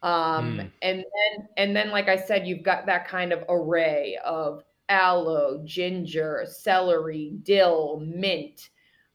[0.02, 0.70] Um, mm.
[0.82, 5.60] and then and then like I said, you've got that kind of array of aloe,
[5.64, 8.70] ginger, celery, dill, mint.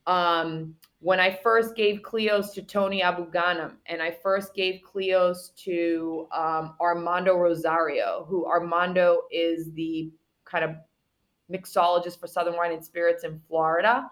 [0.06, 6.28] Um, when I first gave Kleos to Tony Abou-Ganim and I first gave Kleos to
[6.34, 10.12] um, Armando Rosario, who Armando is the
[10.44, 10.76] kind of
[11.54, 14.10] mixologist for Southern Wine and Spirits in Florida.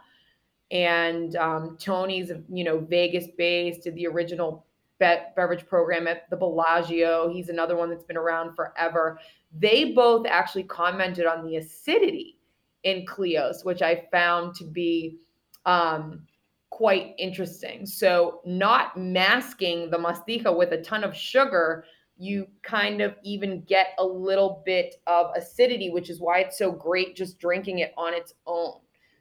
[0.72, 4.66] And um, Tony's, you know, Vegas based, did the original
[5.00, 7.30] be- beverage program at the Bellagio.
[7.34, 9.20] He's another one that's been around forever.
[9.58, 12.38] They both actually commented on the acidity
[12.84, 15.20] in Kleos, which I found to be
[15.66, 16.26] um,
[16.70, 17.86] quite interesting.
[17.86, 21.84] So, not masking the mastiha with a ton of sugar,
[22.22, 26.72] you kind of even get a little bit of acidity, which is why it's so
[26.72, 28.76] great just drinking it on its own.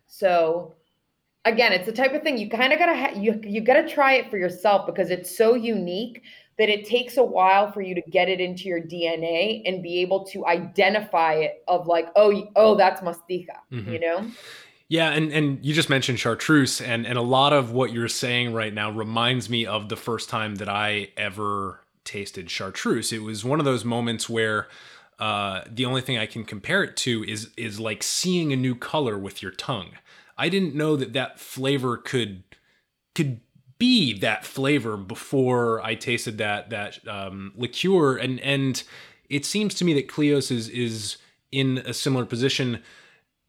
[0.06, 0.74] So,
[1.46, 4.14] again, it's the type of thing you kind of gotta ha- you you gotta try
[4.14, 6.22] it for yourself because it's so unique
[6.58, 10.00] that it takes a while for you to get it into your DNA and be
[10.00, 13.90] able to identify it of like, oh, oh, that's mastiha, Mhm.
[13.92, 14.26] you know?
[14.88, 18.52] Yeah, and and you just mentioned chartreuse, and and a lot of what you're saying
[18.52, 23.12] right now reminds me of the first time that I ever tasted chartreuse.
[23.12, 24.68] It was one of those moments where
[25.18, 28.74] uh, the only thing I can compare it to is is like seeing a new
[28.74, 29.90] color with your tongue.
[30.38, 32.42] I didn't know that that flavor could
[33.14, 33.40] could
[33.78, 38.82] be that flavor before I tasted that that um, liqueur, and and
[39.28, 41.18] it seems to me that Kleos is is
[41.52, 42.82] in a similar position,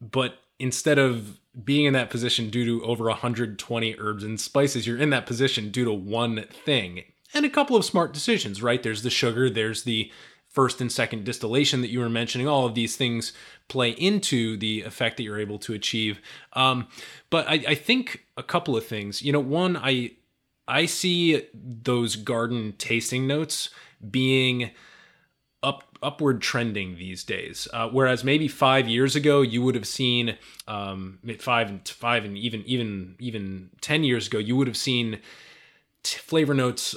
[0.00, 4.98] but instead of being in that position due to over 120 herbs and spices, you're
[4.98, 7.04] in that position due to one thing
[7.34, 8.82] and a couple of smart decisions, right?
[8.82, 10.10] There's the sugar, there's the
[10.52, 12.46] first and second distillation that you were mentioning.
[12.46, 13.32] All of these things
[13.68, 16.20] play into the effect that you're able to achieve.
[16.52, 16.88] Um,
[17.30, 19.22] but I, I think a couple of things.
[19.22, 20.12] You know, one, I
[20.68, 23.70] I see those garden tasting notes
[24.10, 24.70] being
[25.62, 27.66] up upward trending these days.
[27.72, 30.36] Uh, whereas maybe five years ago, you would have seen
[30.68, 35.20] um, five and five and even even even ten years ago, you would have seen
[36.02, 36.94] t- flavor notes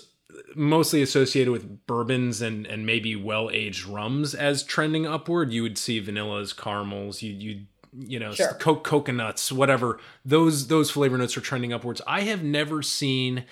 [0.55, 5.51] mostly associated with bourbons and and maybe well aged rums as trending upward.
[5.51, 7.21] You would see vanillas, caramels.
[7.21, 7.61] You you
[7.97, 8.53] you know Sure.
[8.59, 9.99] co- coconuts, whatever.
[10.23, 12.01] Those those flavor notes are trending upwards.
[12.07, 13.45] I have never seen.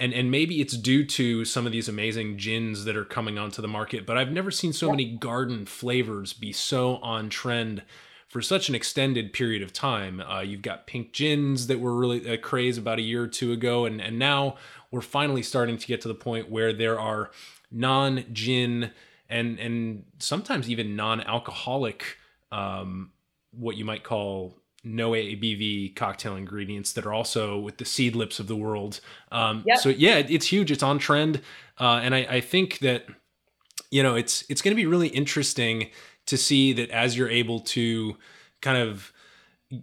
[0.00, 3.60] And, and maybe it's due to some of these amazing gins that are coming onto
[3.60, 7.82] the market, but I've never seen so many garden flavors be so on trend
[8.28, 10.20] for such an extended period of time.
[10.20, 13.50] Uh, you've got pink gins that were really a craze about a year or two
[13.50, 14.54] ago, and and now
[14.90, 17.30] we're finally starting to get to the point where there are
[17.70, 18.90] non-gin
[19.28, 22.16] and and sometimes even non-alcoholic,
[22.50, 23.10] um,
[23.52, 28.46] what you might call no ABV cocktail ingredients that are also with the Seedlips of
[28.46, 29.00] the world.
[29.30, 29.78] Um, Yep.
[29.78, 30.70] So yeah, it's huge.
[30.70, 31.42] It's on trend,
[31.78, 33.06] uh, and I, I think that
[33.90, 35.90] you know it's it's going to be really interesting
[36.26, 38.16] to see that as you're able to
[38.60, 39.12] kind of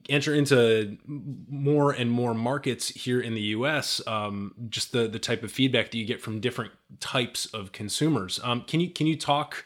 [0.09, 4.01] enter into more and more markets here in the U.S.
[4.07, 8.39] Um, just the the type of feedback that you get from different types of consumers.
[8.43, 9.65] Um, can you can you talk?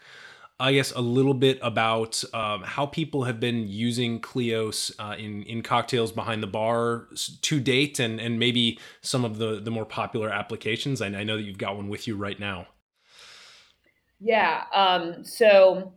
[0.58, 5.42] I guess a little bit about um, how people have been using Kleos uh, in
[5.44, 7.08] in cocktails behind the bar
[7.40, 11.00] to date, and and maybe some of the the more popular applications.
[11.00, 12.66] I, I know that you've got one with you right now.
[14.20, 14.64] Yeah.
[14.74, 15.94] Um, so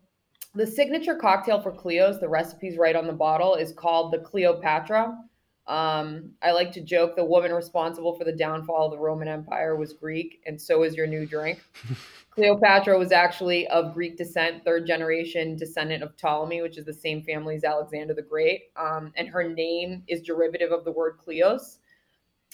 [0.56, 5.18] the signature cocktail for Kleos, the recipe's right on the bottle, is called the Cleopatra.
[5.66, 9.76] Um, I like to joke the woman responsible for the downfall of the Roman Empire
[9.76, 11.62] was Greek, and so is your new drink.
[12.32, 17.22] Cleopatra was actually of Greek descent, third generation descendant of Ptolemy, which is the same
[17.22, 18.64] family as Alexander the Great.
[18.76, 21.78] Um, and her name is derivative of the word Kleos.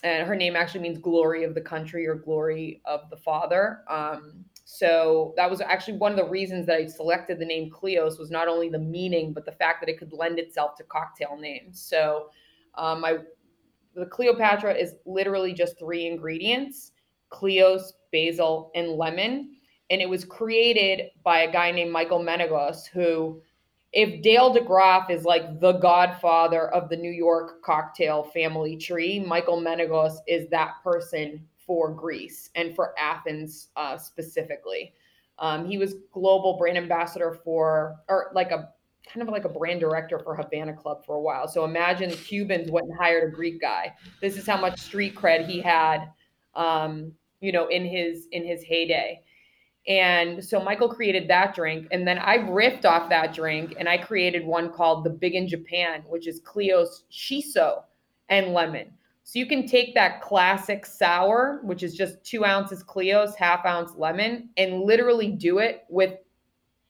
[0.03, 3.81] And her name actually means glory of the country or glory of the father.
[3.89, 8.19] Um, so that was actually one of the reasons that I selected the name Kleos
[8.19, 11.37] was not only the meaning, but the fact that it could lend itself to cocktail
[11.39, 11.81] names.
[11.81, 12.29] So
[12.75, 13.17] um, I,
[13.95, 16.91] the Cleopatra is literally just three ingredients:
[17.31, 19.55] Kleos, basil, and lemon.
[19.89, 23.41] And it was created by a guy named Michael Menegos, who,
[23.91, 29.59] if Dale DeGroff is like the godfather of the New York cocktail family tree, Michael
[29.59, 34.91] Menegos is that person for Greece and for Athens uh, specifically.
[35.37, 38.69] Um, he was global brand ambassador for, or like a
[39.07, 41.47] kind of like a brand director for Havana Club for a while.
[41.47, 43.93] So imagine the Cubans went and hired a Greek guy.
[44.19, 46.09] This is how much street cred he had,
[46.55, 49.21] um, you know, in his in his heyday.
[49.87, 53.99] And so Michael created that drink, and then I riffed off that drink, and I
[53.99, 57.83] created one called the Big in Japan, which is Kleos shiso
[58.27, 58.91] and lemon.
[59.29, 63.93] So you can take that classic sour, which is just two ounces Kleos, half ounce
[63.95, 66.15] lemon, and literally do it with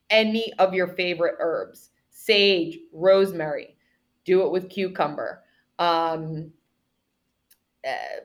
[0.09, 3.75] any of your favorite herbs sage, rosemary,
[4.23, 5.43] do it with cucumber,
[5.79, 6.49] um,
[7.85, 8.21] uh,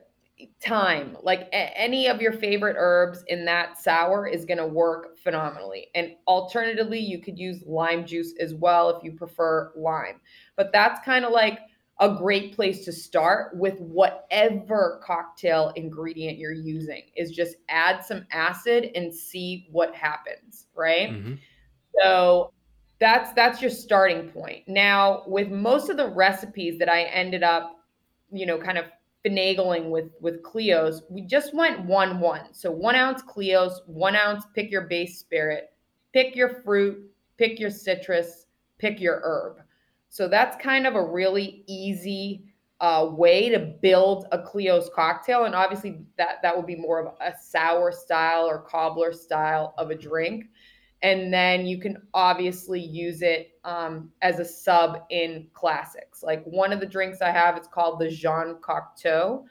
[0.61, 5.17] thyme, like a- any of your favorite herbs in that sour is going to work
[5.17, 5.87] phenomenally.
[5.93, 10.21] And alternatively, you could use lime juice as well if you prefer lime.
[10.55, 11.59] But that's kind of like
[11.99, 18.25] a great place to start with whatever cocktail ingredient you're using is just add some
[18.31, 21.09] acid and see what happens, right?
[21.11, 21.39] Mhm.
[21.97, 22.51] So
[22.99, 24.67] that's that's your starting point.
[24.67, 27.77] Now, with most of the recipes that I ended up,
[28.31, 28.85] you know, kind of
[29.25, 32.53] finagling with with Kleos, we just went one one.
[32.53, 34.45] So one ounce Kleos, one ounce.
[34.53, 35.73] Pick your base spirit,
[36.13, 39.64] pick your fruit, pick your citrus, pick your herb.
[40.15, 42.45] So that's kind of a really easy
[42.79, 47.15] uh, way to build a Kleos cocktail, and obviously that that would be more of
[47.19, 50.45] a sour style or cobbler style of a drink.
[51.01, 56.23] And then you can obviously use it um, as a sub in classics.
[56.23, 59.43] Like one of the drinks I have, it's called the Jean Cocteau,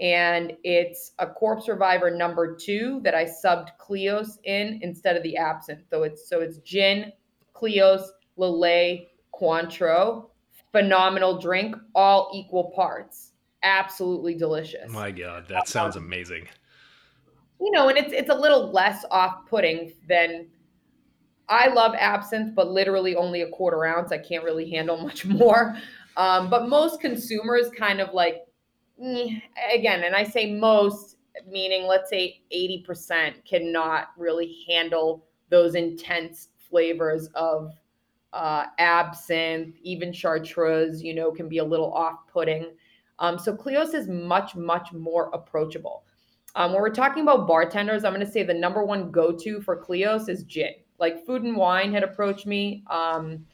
[0.00, 5.36] and it's a Corpse Reviver number two that I subbed Kleos in instead of the
[5.36, 5.84] absinthe.
[5.90, 7.12] So it's so it's gin,
[7.54, 8.04] Kleos,
[8.38, 9.08] Lillet,
[9.40, 10.28] Cointreau
[10.76, 13.32] phenomenal drink, all equal parts.
[13.62, 14.92] Absolutely delicious.
[14.92, 16.46] My God, that sounds amazing.
[17.58, 20.48] You know, and it's it's a little less off-putting than
[21.48, 24.12] I love absinthe, but literally only a quarter ounce.
[24.12, 25.76] I can't really handle much more.
[26.18, 28.42] Um, but most consumers kind of like,
[29.02, 29.28] eh,
[29.72, 31.16] again, and I say most,
[31.48, 37.72] meaning let's say 80% cannot really handle those intense flavors of
[38.36, 42.66] uh, absinthe, even chartreuse, you know, can be a little off-putting.
[43.18, 46.04] Um, so Kleos is much, much more approachable.
[46.54, 49.82] Um, when we're talking about bartenders, I'm going to say the number one go-to for
[49.82, 50.74] Kleos is gin.
[50.98, 53.46] Like Food and Wine had approached me um,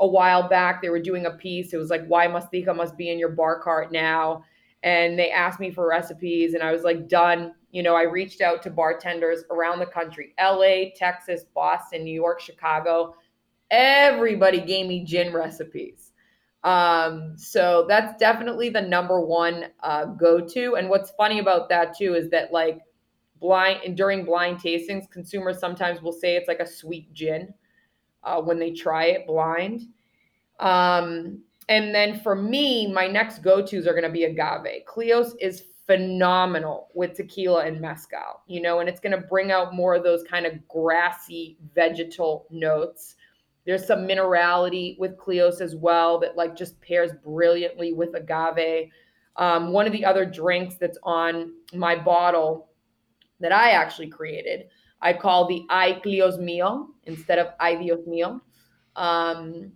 [0.00, 0.82] a while back.
[0.82, 1.72] They were doing a piece.
[1.72, 4.44] It was like, why Mastiha must be in your bar cart now?
[4.82, 7.54] And they asked me for recipes, and I was like, done.
[7.70, 12.40] You know, I reached out to bartenders around the country LA, Texas, Boston, New York,
[12.40, 13.14] Chicago
[13.70, 16.12] everybody gave me gin recipes.
[16.62, 20.76] Um, so that's definitely the number one uh, go to.
[20.76, 22.80] And what's funny about that too is that like
[23.40, 27.52] blind and during blind tastings, consumers sometimes will say it's like a sweet gin
[28.22, 29.82] uh, when they try it blind.
[30.58, 34.84] Um, and then for me, my next go tos are going to be agave.
[34.86, 39.74] Kleos is phenomenal with tequila and mezcal, you know, and it's going to bring out
[39.74, 43.16] more of those kind of grassy vegetal notes.
[43.66, 48.90] There's some minerality with Kleos as well that like just pairs brilliantly with agave.
[49.36, 52.68] Um, one of the other drinks that's on my bottle
[53.40, 54.68] that I actually created,
[55.00, 58.40] I call the Ay Kleos Mio instead of Ay Dios Mio.
[58.96, 59.72] Um,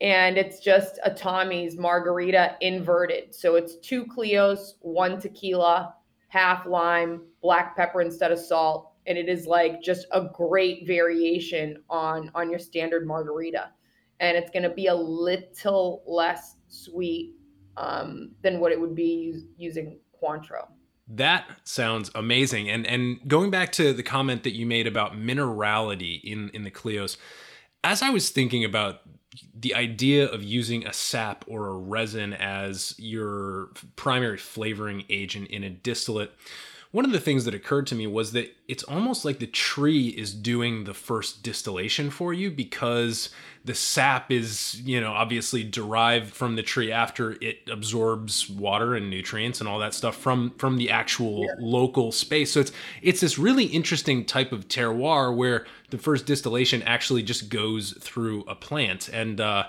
[0.00, 3.34] and it's just a Tommy's margarita inverted.
[3.34, 5.94] So it's two Kleos, one tequila,
[6.28, 11.82] half lime, black pepper instead of salt, and it is like just a great variation
[11.88, 13.70] on on your standard margarita
[14.20, 17.34] and it's going to be a little less sweet
[17.76, 20.68] um, than what it would be using Cointreau.
[21.08, 22.70] That sounds amazing.
[22.70, 26.70] And and going back to the comment that you made about minerality in in the
[26.70, 27.16] Kleos,
[27.82, 29.00] as I was thinking about
[29.54, 35.64] the idea of using a sap or a resin as your primary flavoring agent in
[35.64, 36.32] a distillate,
[36.92, 40.08] one of the things that occurred to me was that it's almost like the tree
[40.08, 43.30] is doing the first distillation for you because
[43.64, 49.08] the sap is, you know, obviously derived from the tree after it absorbs water and
[49.08, 51.54] nutrients and all that stuff from from the actual yeah.
[51.60, 52.52] local space.
[52.52, 52.72] So it's
[53.02, 58.42] it's this really interesting type of terroir where the first distillation actually just goes through
[58.48, 59.64] a plant and uh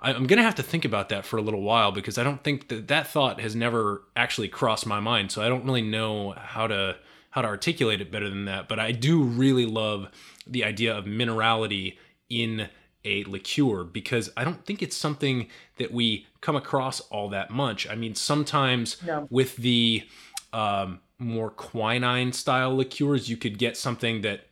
[0.00, 2.42] I'm going to have to think about that for a little while because I don't
[2.44, 5.32] think that that thought has never actually crossed my mind.
[5.32, 6.96] So I don't really know how to
[7.30, 8.68] how to articulate it better than that.
[8.68, 10.08] But I do really love
[10.46, 11.96] the idea of minerality
[12.28, 12.68] in
[13.04, 17.88] a liqueur because I don't think it's something that we come across all that much.
[17.88, 19.26] I mean, sometimes no.
[19.30, 20.08] with the
[20.52, 24.47] um, more quinine style liqueurs, you could get something that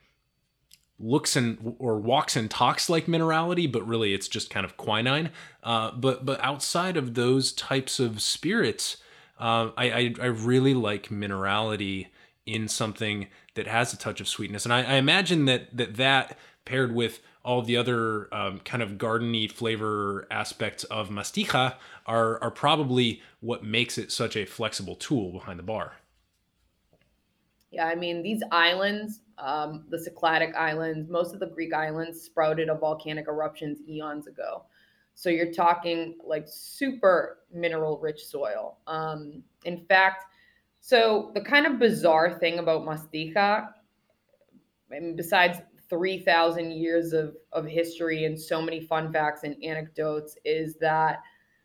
[0.99, 5.31] looks and or walks and talks like minerality, but really it's just kind of quinine.
[5.63, 8.97] Uh, but but outside of those types of spirits,
[9.39, 12.09] uh, I, I, I really like minerality
[12.47, 16.39] in something that has a touch of sweetness, and I, I imagine that that that
[16.65, 21.75] paired with all the other um, kind of gardeny flavor aspects of mastiha
[22.07, 25.95] are are probably what makes it such a flexible tool behind the bar.
[27.71, 32.69] Yeah, I mean these islands um, the Cycladic Islands, most of the Greek islands sprouted
[32.69, 34.65] of volcanic eruptions eons ago.
[35.15, 38.79] So you're talking like super mineral rich soil.
[38.87, 40.25] Um, in fact,
[40.81, 43.71] so the kind of bizarre thing about Mastiha, I
[44.89, 45.59] mean, besides
[45.89, 51.23] 3,000 years of, of history and so many fun facts and anecdotes, is that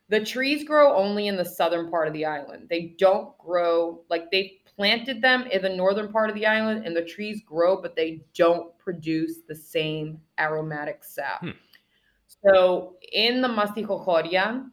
[0.10, 2.68] the trees grow only in the southern part of the island.
[2.70, 6.96] They don't grow like they planted them in the northern part of the island and
[6.96, 11.42] the trees grow, but they don't produce the same aromatic sap.
[11.42, 11.50] Hmm.
[12.44, 14.66] So in the Mastichochoria,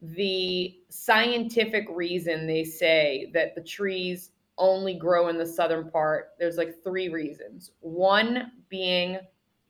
[0.00, 6.56] the scientific reason they say that the trees only grow in the southern part, there's
[6.56, 7.72] like three reasons.
[7.80, 9.18] One being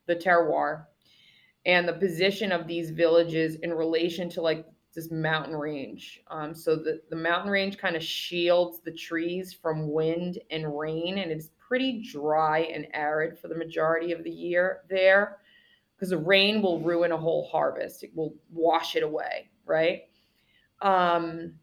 [0.06, 0.86] the terroir
[1.66, 6.22] and the position of these villages in relation to like this mountain range.
[6.28, 11.18] Um, so the, the mountain range kind of shields the trees from wind and rain,
[11.18, 15.38] and it's pretty dry and arid for the majority of the year there
[15.94, 18.04] because the rain will ruin a whole harvest.
[18.04, 20.02] It will wash it away, right?
[20.82, 21.54] Um,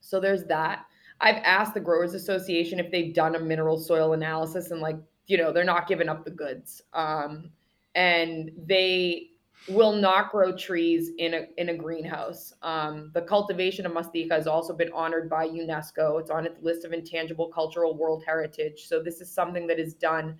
[0.00, 0.86] so there's that.
[1.20, 4.96] I've asked the Growers Association if they've done a mineral soil analysis and like,
[5.26, 6.82] you know, they're not giving up the goods.
[6.92, 7.50] Um,
[7.94, 9.30] and they
[9.68, 12.52] will not grow trees in a in a greenhouse.
[12.62, 16.20] Um, the cultivation of mastiha has also been honored by UNESCO.
[16.20, 18.86] It's on its list of intangible cultural world heritage.
[18.86, 20.36] So this is something that is done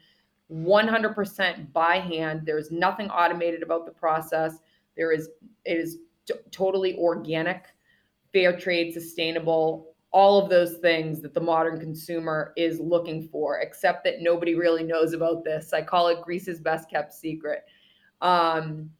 [0.50, 2.42] 100% by hand.
[2.44, 4.58] There's nothing automated about the process.
[4.96, 5.28] There is
[5.64, 7.66] it is t- totally organic,
[8.32, 14.04] fair trade, sustainable, all of those things that the modern consumer is looking for, except
[14.04, 15.72] that nobody really knows about this.
[15.72, 17.64] I call it Greece's best kept secret.
[18.20, 18.90] Um,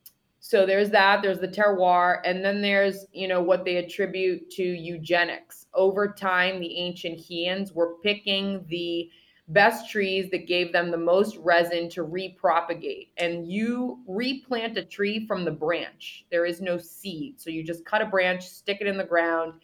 [0.40, 4.62] so there's that, there's the terroir, and then there's, you know, what they attribute to
[4.62, 5.66] eugenics.
[5.74, 9.10] Over time, the ancient Heians were picking the
[9.48, 13.08] best trees that gave them the most resin to repropagate.
[13.16, 16.26] And you replant a tree from the branch.
[16.30, 17.40] There is no seed.
[17.40, 19.54] So you just cut a branch, stick it in the ground,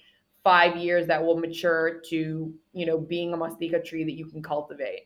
[0.42, 4.42] five years that will mature to, you know, being a mastiha tree that you can
[4.42, 5.02] cultivate.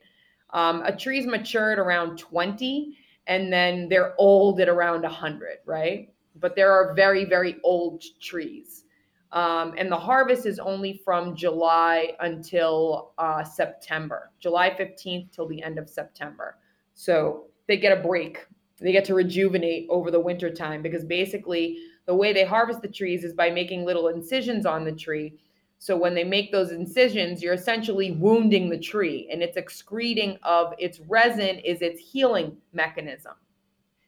[0.50, 2.96] Um, a tree's matured around 20
[3.28, 6.12] and then they're old at around 100, right?
[6.40, 8.84] But there are very, very old trees.
[9.32, 15.62] Um, and the harvest is only from July until uh, September, July 15th till the
[15.62, 16.56] end of September.
[16.94, 18.46] So they get a break.
[18.80, 22.88] They get to rejuvenate over the winter time because basically the way they harvest the
[22.88, 25.34] trees is by making little incisions on the tree.
[25.78, 30.74] So when they make those incisions, you're essentially wounding the tree and its excreting of
[30.78, 33.34] its resin is its healing mechanism.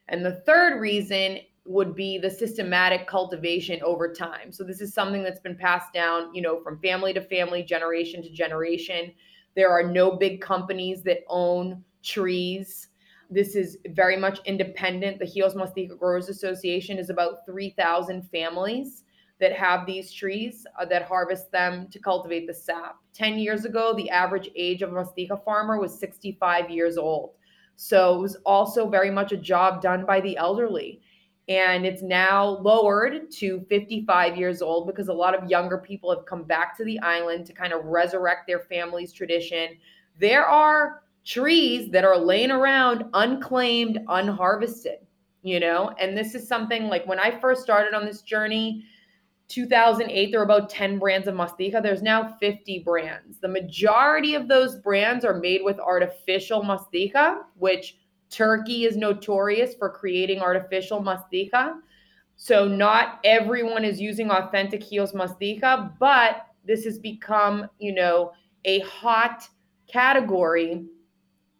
[0.09, 4.51] And the third reason would be the systematic cultivation over time.
[4.51, 8.21] So this is something that's been passed down, you know, from family to family, generation
[8.23, 9.13] to generation.
[9.55, 12.89] There are no big companies that own trees.
[13.29, 15.19] This is very much independent.
[15.19, 19.03] The Chios Mastiha Growers Association is about 3,000 families
[19.41, 22.95] that have these trees uh, that harvest them to cultivate the sap.
[23.13, 27.31] 10 years ago, the average age of a mastiha farmer was 65 years old.
[27.75, 31.01] So it was also very much a job done by the elderly
[31.51, 36.25] and it's now lowered to 55 years old because a lot of younger people have
[36.25, 39.69] come back to the island to kind of resurrect their family's tradition.
[40.19, 44.99] There are trees that are laying around unclaimed, unharvested,
[45.41, 48.85] you know, and this is something like when I first started on this journey.
[49.51, 54.47] 2008 there were about 10 brands of mastiha there's now 50 brands the majority of
[54.47, 57.97] those brands are made with artificial mastiha which
[58.31, 61.73] Turkey is notorious for creating artificial mastiha.
[62.37, 68.31] So not everyone is using authentic Chios mastiha, but this has become, you know,
[68.65, 69.47] a hot
[69.87, 70.85] category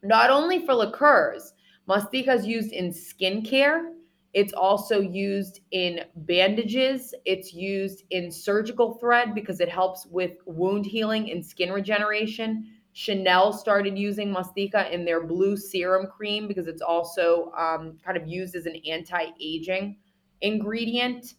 [0.01, 1.53] not only for liqueurs.
[1.87, 3.91] Mastiha is used in skincare.
[4.34, 7.13] It's also used in bandages.
[7.25, 12.65] It's used in surgical thread because it helps with wound healing and skin regeneration.
[12.93, 18.27] Chanel started using mastiha in their blue serum cream because it's also um, kind of
[18.27, 19.97] used as an anti aging
[20.41, 21.36] ingredient.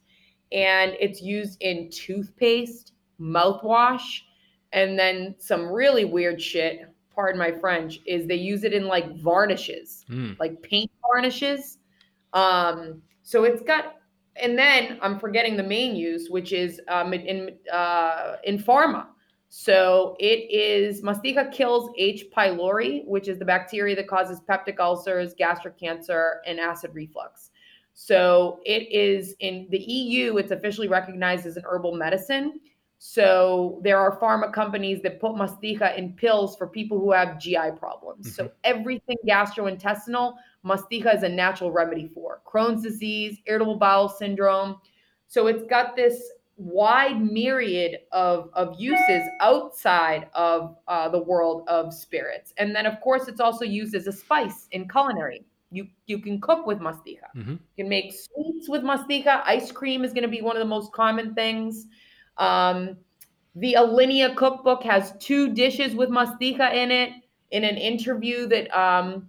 [0.50, 4.20] And it's used in toothpaste, mouthwash,
[4.72, 6.80] and then some really weird shit,
[7.14, 10.38] pardon my French, is they use it in like varnishes, mm.
[10.38, 11.78] like paint varnishes.
[12.32, 13.96] Um, so it's got,
[14.36, 19.06] and then I'm forgetting the main use, which is um, in uh, in pharma.
[19.54, 22.24] So it is mastiha kills H.
[22.34, 27.50] pylori, which is the bacteria that causes peptic ulcers, gastric cancer, and acid reflux.
[27.92, 32.60] So it is in the EU, it's officially recognized as an herbal medicine.
[33.04, 37.72] So there are pharma companies that put mastiha in pills for people who have GI
[37.78, 38.28] problems.
[38.28, 38.46] Mm-hmm.
[38.46, 44.76] So everything gastrointestinal, mastiha is a natural remedy for Crohn's disease, irritable bowel syndrome.
[45.28, 46.22] So it's got this
[46.56, 52.52] wide myriad of, of uses outside of uh, the world of spirits.
[52.58, 55.44] And then, of course, it's also used as a spice in culinary.
[55.70, 57.32] You, you can cook with mastiha.
[57.34, 57.52] Mm-hmm.
[57.52, 59.42] You can make sweets with mastiha.
[59.46, 61.86] Ice cream is going to be one of the most common things.
[62.36, 62.98] Um,
[63.56, 67.12] the Alinea cookbook has two dishes with mastiha in it.
[67.50, 69.28] In an interview that um,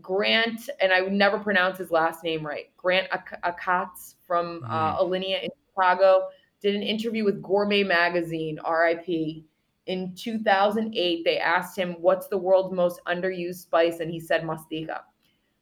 [0.00, 5.00] Grant, and I would never pronounce his last name right, Grant Achatz from uh, mm.
[5.00, 6.28] Alinea in Chicago,
[6.60, 9.44] did an interview with Gourmet Magazine, RIP.
[9.86, 14.00] In 2008, they asked him, What's the world's most underused spice?
[14.00, 15.00] And he said, Mastiha.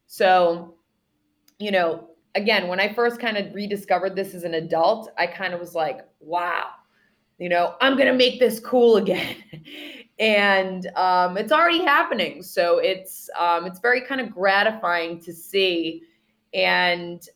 [0.06, 0.74] So,
[1.58, 5.54] you know, again, when I first kind of rediscovered this as an adult, I kind
[5.54, 6.66] of was like, wow,
[7.38, 9.36] you know, I'm going to make this cool again.
[10.18, 12.42] and um, it's already happening.
[12.42, 16.02] So it's um, it's very kind of gratifying to see.
[16.54, 17.26] And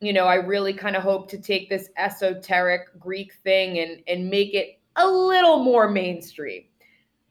[0.00, 4.28] you know, I really kind of hope to take this esoteric Greek thing and and
[4.28, 6.64] make it a little more mainstream.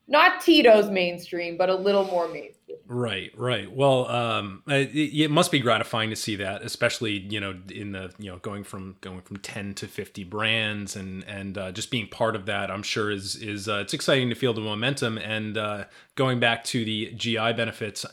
[0.08, 2.56] Not Tito's mainstream, but a little more mainstream.
[2.92, 3.72] Right, right.
[3.72, 8.12] Well, um, it, it, must be gratifying to see that, especially you know in the
[8.18, 12.08] you know going from going from ten to fifty brands and and uh, just being
[12.08, 12.72] part of that.
[12.72, 15.84] I'm sure is is uh, it's exciting to feel the momentum and uh,
[16.16, 18.08] going back to the GI benefits.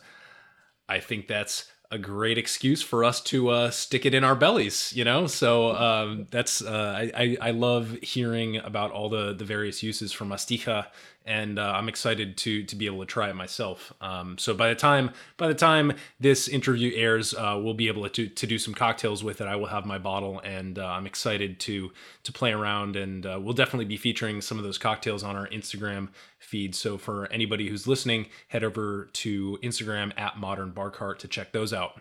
[0.91, 4.93] I think that's a great excuse for us to uh, stick it in our bellies,
[4.95, 5.27] you know.
[5.27, 10.27] So um, that's uh, I, I love hearing about all the the various uses for
[10.27, 10.89] mastiha,
[11.27, 13.93] and uh, I'm excited to to be able to try it myself.
[14.01, 18.09] Um, so by the time by the time this interview airs, uh, we'll be able
[18.09, 19.49] to to do some cocktails with it.
[19.49, 21.91] I will have my bottle, and uh, I'm excited to
[22.22, 25.49] to play around, and uh, we'll definitely be featuring some of those cocktails on our
[25.49, 26.09] Instagram
[26.39, 26.74] feed.
[26.74, 31.53] So for anybody who's listening, head over to Instagram at Modern Bar Cart to check
[31.53, 32.01] those out.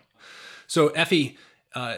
[0.68, 1.36] So Effie,
[1.74, 1.96] uh,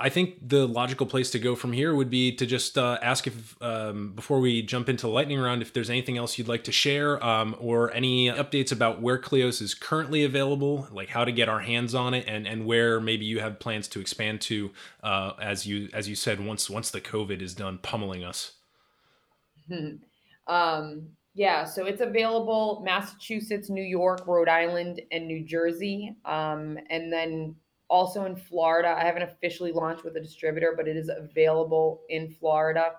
[0.00, 3.26] I think the logical place to go from here would be to just uh, ask
[3.26, 6.64] if, um, before we jump into the lightning round, if there's anything else you'd like
[6.64, 11.32] to share um, or any updates about where Kleos is currently available, like how to
[11.32, 14.70] get our hands on it, and and where maybe you have plans to expand to,
[15.02, 18.52] uh, as you as you said, once once the COVID is done pummeling us.
[20.46, 26.16] um, yeah, so it's available Massachusetts, New York, Rhode Island, and New Jersey.
[26.24, 27.54] Um, and then
[27.90, 28.94] also in Florida.
[28.96, 32.92] I haven't officially launched with a distributor, but it is available in Florida.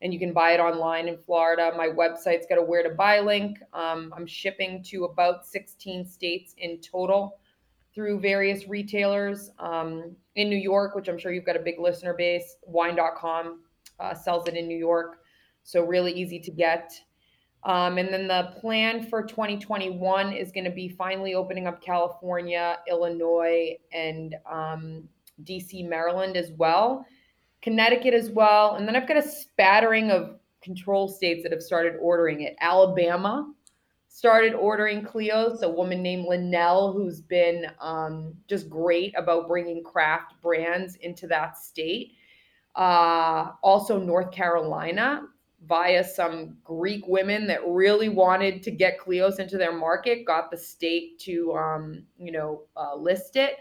[0.00, 1.72] And you can buy it online in Florida.
[1.76, 3.58] My website's got a where to buy link.
[3.72, 7.38] Um, I'm shipping to about 16 states in total
[7.94, 9.50] through various retailers.
[9.58, 13.60] Um, in New York, which I'm sure you've got a big listener base, wine.com
[13.98, 15.20] uh, sells it in New York.
[15.64, 16.92] So, really easy to get.
[17.66, 22.78] Um, and then the plan for 2021 is going to be finally opening up California,
[22.88, 25.02] Illinois, and um,
[25.42, 27.04] DC, Maryland as well,
[27.62, 28.76] Connecticut as well.
[28.76, 32.54] And then I've got a spattering of control states that have started ordering it.
[32.60, 33.52] Alabama
[34.06, 40.40] started ordering Kleos, a woman named Linnell, who's been um, just great about bringing craft
[40.40, 42.12] brands into that state.
[42.76, 45.22] Uh, also, North Carolina
[45.66, 50.56] via some Greek women that really wanted to get Kleos into their market, got the
[50.56, 53.58] state to, um, you know, uh, list it.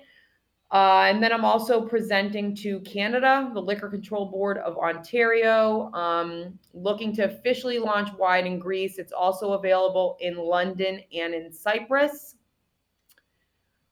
[0.72, 6.58] Uh, and then I'm also presenting to Canada, the Liquor Control Board of Ontario, um,
[6.74, 8.98] looking to officially launch wine in Greece.
[8.98, 12.36] It's also available in London and in Cyprus.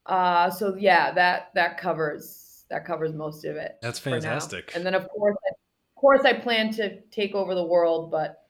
[0.06, 3.78] Uh, so yeah, that that covers that covers most of it.
[3.82, 4.74] That's fantastic.
[4.76, 5.38] And then of course
[6.04, 8.44] course, I plan to take over the world, but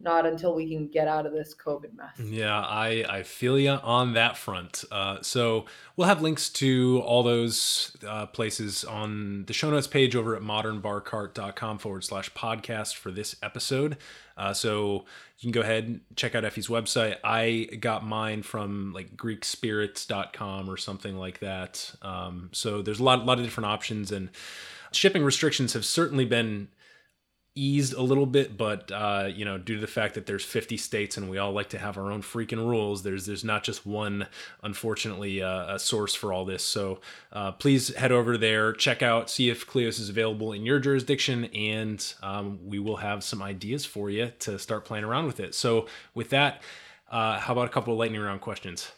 [0.00, 2.18] not until we can get out of this COVID mess.
[2.18, 4.84] Yeah, I, I feel you on that front.
[4.90, 5.66] Uh, so
[5.96, 10.42] we'll have links to all those uh, places on the show notes page over at
[10.42, 13.96] modernbarcart.com forward slash podcast for this episode.
[14.36, 15.04] Uh, so
[15.38, 17.18] you can go ahead and check out Effie's website.
[17.22, 21.94] I got mine from like greekspirits.com or something like that.
[22.02, 24.30] Um, so there's a lot, lot of different options and
[24.92, 26.68] shipping restrictions have certainly been
[27.54, 30.76] eased a little bit, but uh, you know, due to the fact that there's 50
[30.78, 33.84] states and we all like to have our own freaking rules, there's there's not just
[33.84, 34.26] one,
[34.62, 36.64] unfortunately, uh, a source for all this.
[36.64, 37.00] So
[37.32, 41.44] uh, please head over there, check out, see if Kleos is available in your jurisdiction,
[41.46, 45.54] and um, we will have some ideas for you to start playing around with it.
[45.54, 46.62] So with that,
[47.10, 48.90] uh, how about a couple of lightning round questions?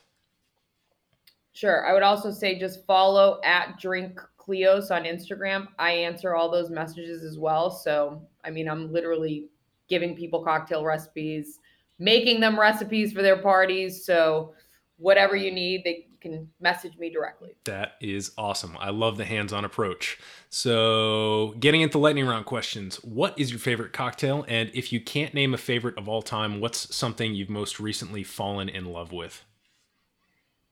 [1.55, 1.87] Sure.
[1.87, 5.69] I would also say just follow at Drink Kleos on Instagram.
[5.79, 7.71] I answer all those messages as well.
[7.71, 9.49] So, I mean, I'm literally
[9.89, 11.61] giving people cocktail recipes,
[11.99, 14.05] making them recipes for their parties.
[14.05, 14.55] So,
[14.97, 17.55] whatever you need, they can message me directly.
[17.65, 18.77] That is awesome.
[18.81, 20.19] I love the hands on approach.
[20.49, 24.45] So, getting into lightning round questions What is your favorite cocktail?
[24.49, 28.25] And if you can't name a favorite of all time, what's something you've most recently
[28.25, 29.45] fallen in love with?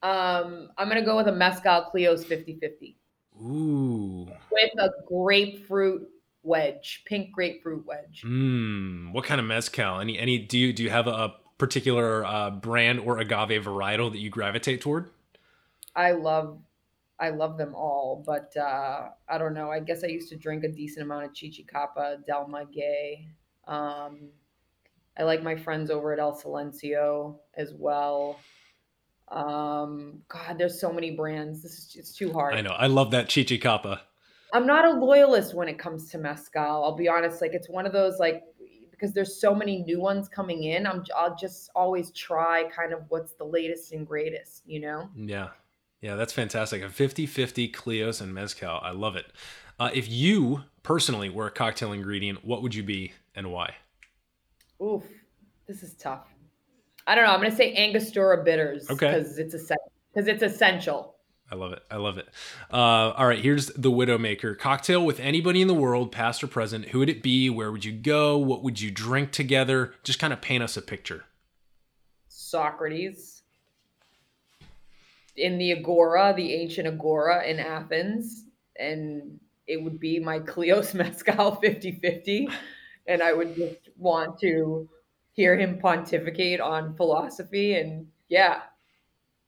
[0.02, 2.96] Um, I'm going to go with a Mezcal Kleos 50 50.
[3.42, 4.28] Ooh.
[4.50, 6.08] With a grapefruit
[6.42, 8.22] wedge, pink grapefruit wedge.
[8.24, 9.12] Mmm.
[9.12, 10.00] What kind of mezcal?
[10.00, 14.18] Any any do you do you have a particular uh, brand or agave varietal that
[14.18, 15.10] you gravitate toward?
[15.94, 16.58] I love
[17.18, 19.70] I love them all, but uh, I don't know.
[19.70, 23.28] I guess I used to drink a decent amount of Chichicapa, Del Maguey.
[23.68, 24.30] Um,
[25.16, 28.40] I like my friends over at El Silencio as well.
[29.28, 31.62] Um, God, there's so many brands.
[31.62, 32.54] This is it's too hard.
[32.54, 32.70] I know.
[32.70, 34.00] I love that Chichi Chichicapa.
[34.52, 36.84] I'm not a loyalist when it comes to mezcal.
[36.84, 37.40] I'll be honest.
[37.40, 38.42] Like it's one of those like
[38.90, 40.86] because there's so many new ones coming in.
[40.86, 45.08] I'm I'll just always try kind of what's the latest and greatest, you know?
[45.16, 45.48] Yeah.
[46.00, 46.82] Yeah, that's fantastic.
[46.82, 48.80] A 50-50 Kleos and Mezcal.
[48.82, 49.26] I love it.
[49.78, 53.74] Uh, if you personally were a cocktail ingredient, what would you be and why?
[54.82, 55.04] Oof,
[55.66, 56.31] this is tough.
[57.06, 57.32] I don't know.
[57.32, 59.06] I'm gonna say Angostura bitters Okay.
[59.12, 59.76] because it's a
[60.12, 61.16] because it's essential.
[61.50, 61.82] I love it.
[61.90, 62.28] I love it.
[62.72, 62.76] Uh,
[63.12, 66.86] all right, here's the Widowmaker cocktail with anybody in the world, past or present.
[66.88, 67.50] Who would it be?
[67.50, 68.38] Where would you go?
[68.38, 69.92] What would you drink together?
[70.02, 71.24] Just kind of paint us a picture.
[72.28, 73.42] Socrates
[75.36, 78.44] in the Agora, the ancient Agora in Athens,
[78.78, 82.48] and it would be my Kleos Mezcal 50 50.
[83.06, 84.88] And I would just want to
[85.32, 87.74] hear him pontificate on philosophy.
[87.74, 88.62] And yeah,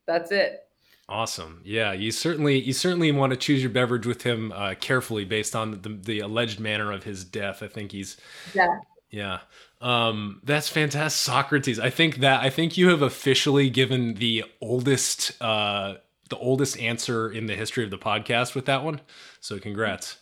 [0.06, 0.60] that's it.
[1.08, 1.60] Awesome.
[1.64, 5.54] Yeah, you certainly you certainly want to choose your beverage with him uh, carefully based
[5.54, 7.62] on the, the alleged manner of his death.
[7.62, 8.16] I think he's
[8.54, 8.78] Yeah.
[9.10, 9.40] Yeah.
[9.82, 11.20] Um, that's fantastic.
[11.20, 11.78] Socrates.
[11.78, 15.96] I think that I think you have officially given the oldest uh
[16.30, 19.02] the oldest answer in the history of the podcast with that one.
[19.40, 20.16] So congrats.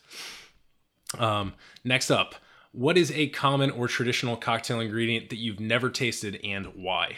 [1.16, 1.54] Um,
[1.84, 2.34] next up,
[2.72, 7.16] what is a common or traditional cocktail ingredient that you've never tasted and why?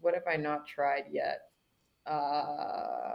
[0.00, 1.40] What have I not tried yet?
[2.06, 3.14] Uh,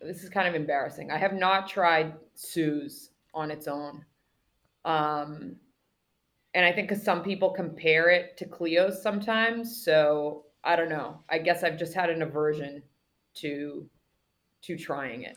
[0.00, 1.10] this is kind of embarrassing.
[1.10, 4.04] I have not tried Suze on its own.
[4.84, 5.56] Um,
[6.54, 11.20] and I think because some people compare it to Kleos sometimes, so I don't know.
[11.28, 12.82] I guess I've just had an aversion
[13.36, 13.88] to
[14.62, 15.36] to trying it.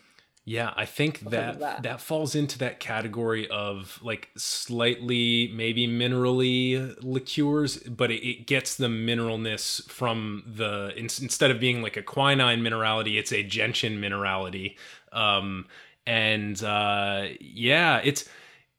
[0.50, 2.02] Yeah, I think that, that that.
[2.02, 8.88] falls into that category of like slightly maybe minerally liqueurs, but it, it gets the
[8.88, 14.76] mineralness from the in, instead of being like a quinine minerality, it's a gentian minerality.
[15.12, 15.68] Um,
[16.08, 18.28] and uh, yeah, it's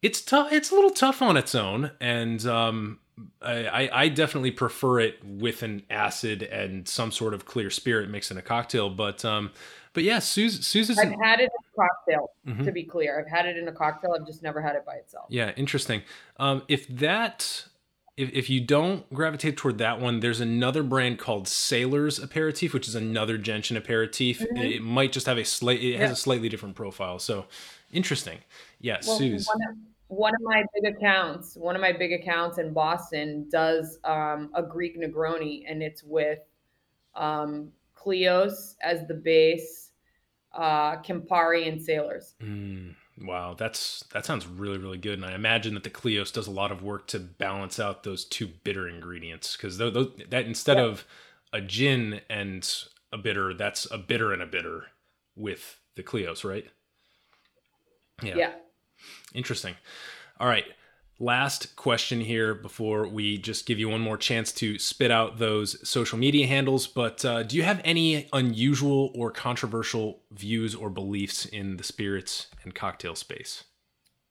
[0.02, 0.52] it's tough.
[0.52, 2.98] It's a little tough on its own, and um,
[3.40, 8.10] I, I I definitely prefer it with an acid and some sort of clear spirit
[8.10, 8.90] mixed in a cocktail.
[8.90, 9.52] But um,
[9.92, 12.64] but yeah, Suze Suze is I've had it in a cocktail, Mhm.
[12.64, 13.18] to be clear.
[13.20, 14.14] I've had it in a cocktail.
[14.18, 15.26] I've just never had it by itself.
[15.30, 16.02] Yeah, interesting.
[16.38, 17.66] Um, if that,
[18.16, 22.86] if, if you don't gravitate toward that one, there's another brand called Salers Aperitif, which
[22.88, 24.40] is another gentian aperitif.
[24.42, 27.18] It, it might just have a slight, it has a slightly different profile.
[27.18, 27.46] So
[27.92, 28.38] interesting.
[28.80, 29.46] Yeah, Well, Suze.
[29.46, 29.76] One of,
[30.08, 34.62] one of my big accounts, one of my big accounts in Boston does um, a
[34.62, 36.40] Greek Negroni, and it's with
[37.14, 37.70] um,
[38.04, 39.90] Kleos as the base,
[40.52, 42.34] uh, Campari, and Salers.
[42.42, 46.46] Mm, wow, that's that sounds really really good, and I imagine that the Kleos does
[46.46, 50.84] a lot of work to balance out those two bitter ingredients because that instead Yeah.
[50.84, 51.04] of
[51.52, 52.68] a gin and
[53.12, 54.86] a bitter, that's a bitter and a bitter
[55.36, 56.66] with the Kleos, right?
[58.22, 58.52] Yeah.
[59.34, 59.76] Interesting.
[60.38, 60.64] All right.
[61.22, 65.86] Last question here before we just give you one more chance to spit out those
[65.86, 66.86] social media handles.
[66.86, 72.46] But uh, do you have any unusual or controversial views or beliefs in the spirits
[72.64, 73.64] and cocktail space?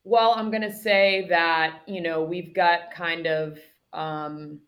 [0.04, 3.60] Well, I'm going to say that, you know, we've got kind of,
[3.94, 4.60] um,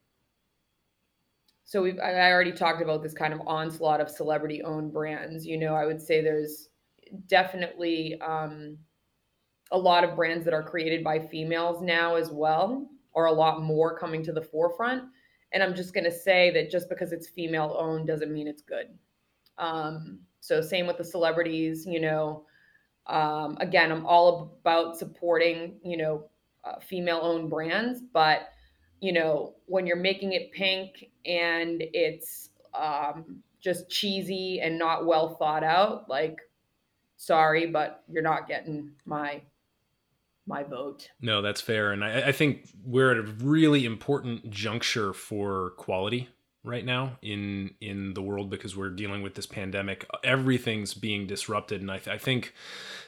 [1.64, 5.44] so we've, I already talked about this kind of onslaught of celebrity owned brands.
[5.44, 6.70] You know, I would say there's
[7.26, 8.78] definitely um,
[9.72, 13.62] a lot of brands that are created by females now as well, or a lot
[13.62, 15.04] more coming to the forefront.
[15.54, 18.62] And I'm just going to say that just because it's female owned doesn't mean it's
[18.62, 18.88] good.
[19.58, 22.46] Um, so, same with the celebrities, you know,
[23.08, 26.30] um, again, I'm all about supporting, you know,
[26.64, 28.50] uh, female-owned brands, but
[29.02, 32.50] you know, when you're making it pink and it's
[32.80, 36.38] um, just cheesy and not well thought out, like,
[37.18, 39.42] sorry, but you're not getting my
[40.46, 41.10] my vote.
[41.22, 41.92] No, that's fair.
[41.92, 46.30] And I, I think we're at a really important juncture for quality
[46.64, 50.06] right now in in the world because we're dealing with this pandemic.
[50.24, 52.54] Everything's being disrupted, and I, th- I think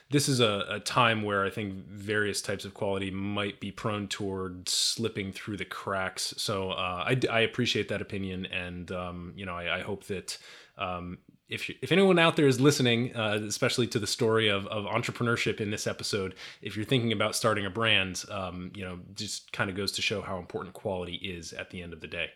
[0.10, 4.08] this is a, a time where I think various types of quality might be prone
[4.08, 6.34] toward slipping through the cracks.
[6.38, 10.38] So uh, I, I appreciate that opinion, and um, you know I, I hope that
[10.78, 11.20] um,
[11.50, 14.86] if you, if anyone out there is listening, uh, especially to the story of, of
[14.86, 19.52] entrepreneurship in this episode, if you're thinking about starting a brand, um, you know, just
[19.52, 22.28] kind of goes to show how important quality is at the end of the day.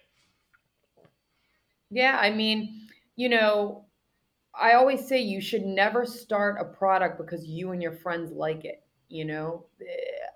[1.90, 3.86] Yeah, I mean, you know,
[4.54, 8.66] I always say you should never start a product because you and your friends like
[8.66, 8.84] it.
[9.10, 9.66] You know,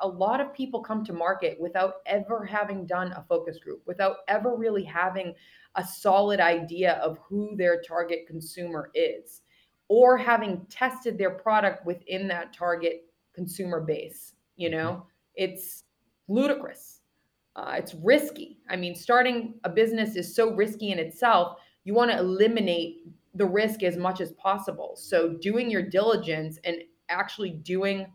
[0.02, 4.18] a lot of people come to market without ever having done a focus group, without
[4.28, 5.34] ever really having
[5.76, 9.42] a solid idea of who their target consumer is,
[9.88, 14.34] or having tested their product within that target consumer base.
[14.56, 15.84] You know, it's
[16.28, 17.02] ludicrous.
[17.56, 18.58] Uh, it's risky.
[18.70, 21.58] I mean, starting a business is so risky in itself.
[21.84, 24.96] You want to eliminate the risk as much as possible.
[24.96, 26.78] So, doing your diligence and
[27.10, 28.08] actually doing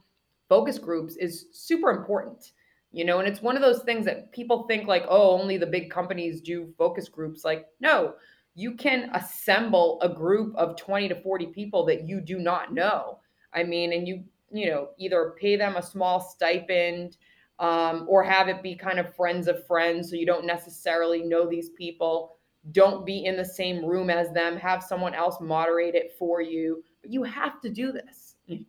[0.49, 2.53] focus groups is super important.
[2.93, 5.67] You know, and it's one of those things that people think like, oh, only the
[5.67, 7.45] big companies do focus groups.
[7.45, 8.15] Like, no,
[8.55, 13.19] you can assemble a group of 20 to 40 people that you do not know.
[13.53, 17.19] I mean, and you, you know, either pay them a small stipend
[17.59, 20.09] um, or have it be kind of friends of friends.
[20.09, 22.37] So you don't necessarily know these people.
[22.73, 24.57] Don't be in the same room as them.
[24.57, 26.83] Have someone else moderate it for you.
[27.03, 28.37] But you have to do this.
[28.47, 28.65] You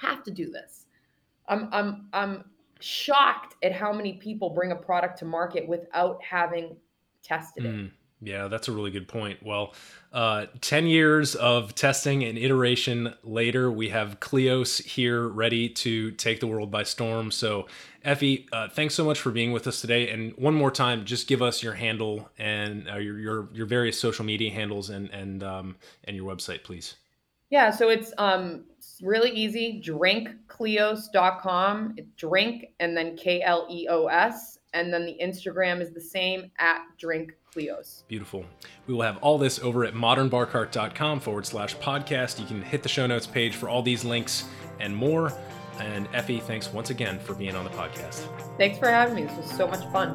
[0.00, 0.86] have to do this.
[1.50, 2.44] I'm, I'm, I'm
[2.80, 6.76] shocked at how many people bring a product to market without having
[7.22, 7.74] tested it.
[7.74, 7.90] Mm.
[8.22, 9.42] Yeah, that's a really good point.
[9.42, 9.72] Well,
[10.12, 16.40] uh, 10 years of testing and iteration later, we have Kleos here ready to take
[16.40, 17.30] the world by storm.
[17.30, 17.66] So,
[18.04, 20.10] Effie, uh, thanks so much for being with us today.
[20.10, 23.98] And one more time, just give us your handle and uh, your, your, your various
[23.98, 26.96] social media handles and, and, um, and your website, please.
[27.50, 28.64] Yeah, so it's um
[29.02, 29.82] really easy.
[29.84, 31.96] Drinkkleos.com.
[32.16, 34.58] Drink and then K L E O S.
[34.72, 38.04] And then the Instagram is the same at Drink Kleos.
[38.06, 38.44] Beautiful.
[38.86, 42.38] We will have all this over at modernbarcart.com forward slash podcast.
[42.38, 44.44] You can hit the show notes page for all these links
[44.78, 45.32] and more.
[45.80, 48.26] And Effie, thanks once again for being on the podcast.
[48.58, 49.22] Thanks for having me.
[49.24, 50.14] This was so much fun.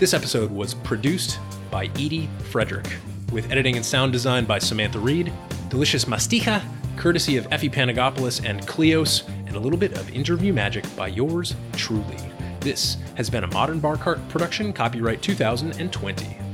[0.00, 1.38] This episode was produced
[1.70, 2.86] by Edie Frederick,
[3.32, 5.30] with editing and sound design by Samantha Reed,
[5.68, 6.62] delicious mastiha,
[6.96, 11.54] courtesy of Effie Panagopoulos and Kleos, and a little bit of interview magic by yours
[11.74, 12.16] truly.
[12.60, 16.49] This has been a Modern Bar Cart production, copyright 2020.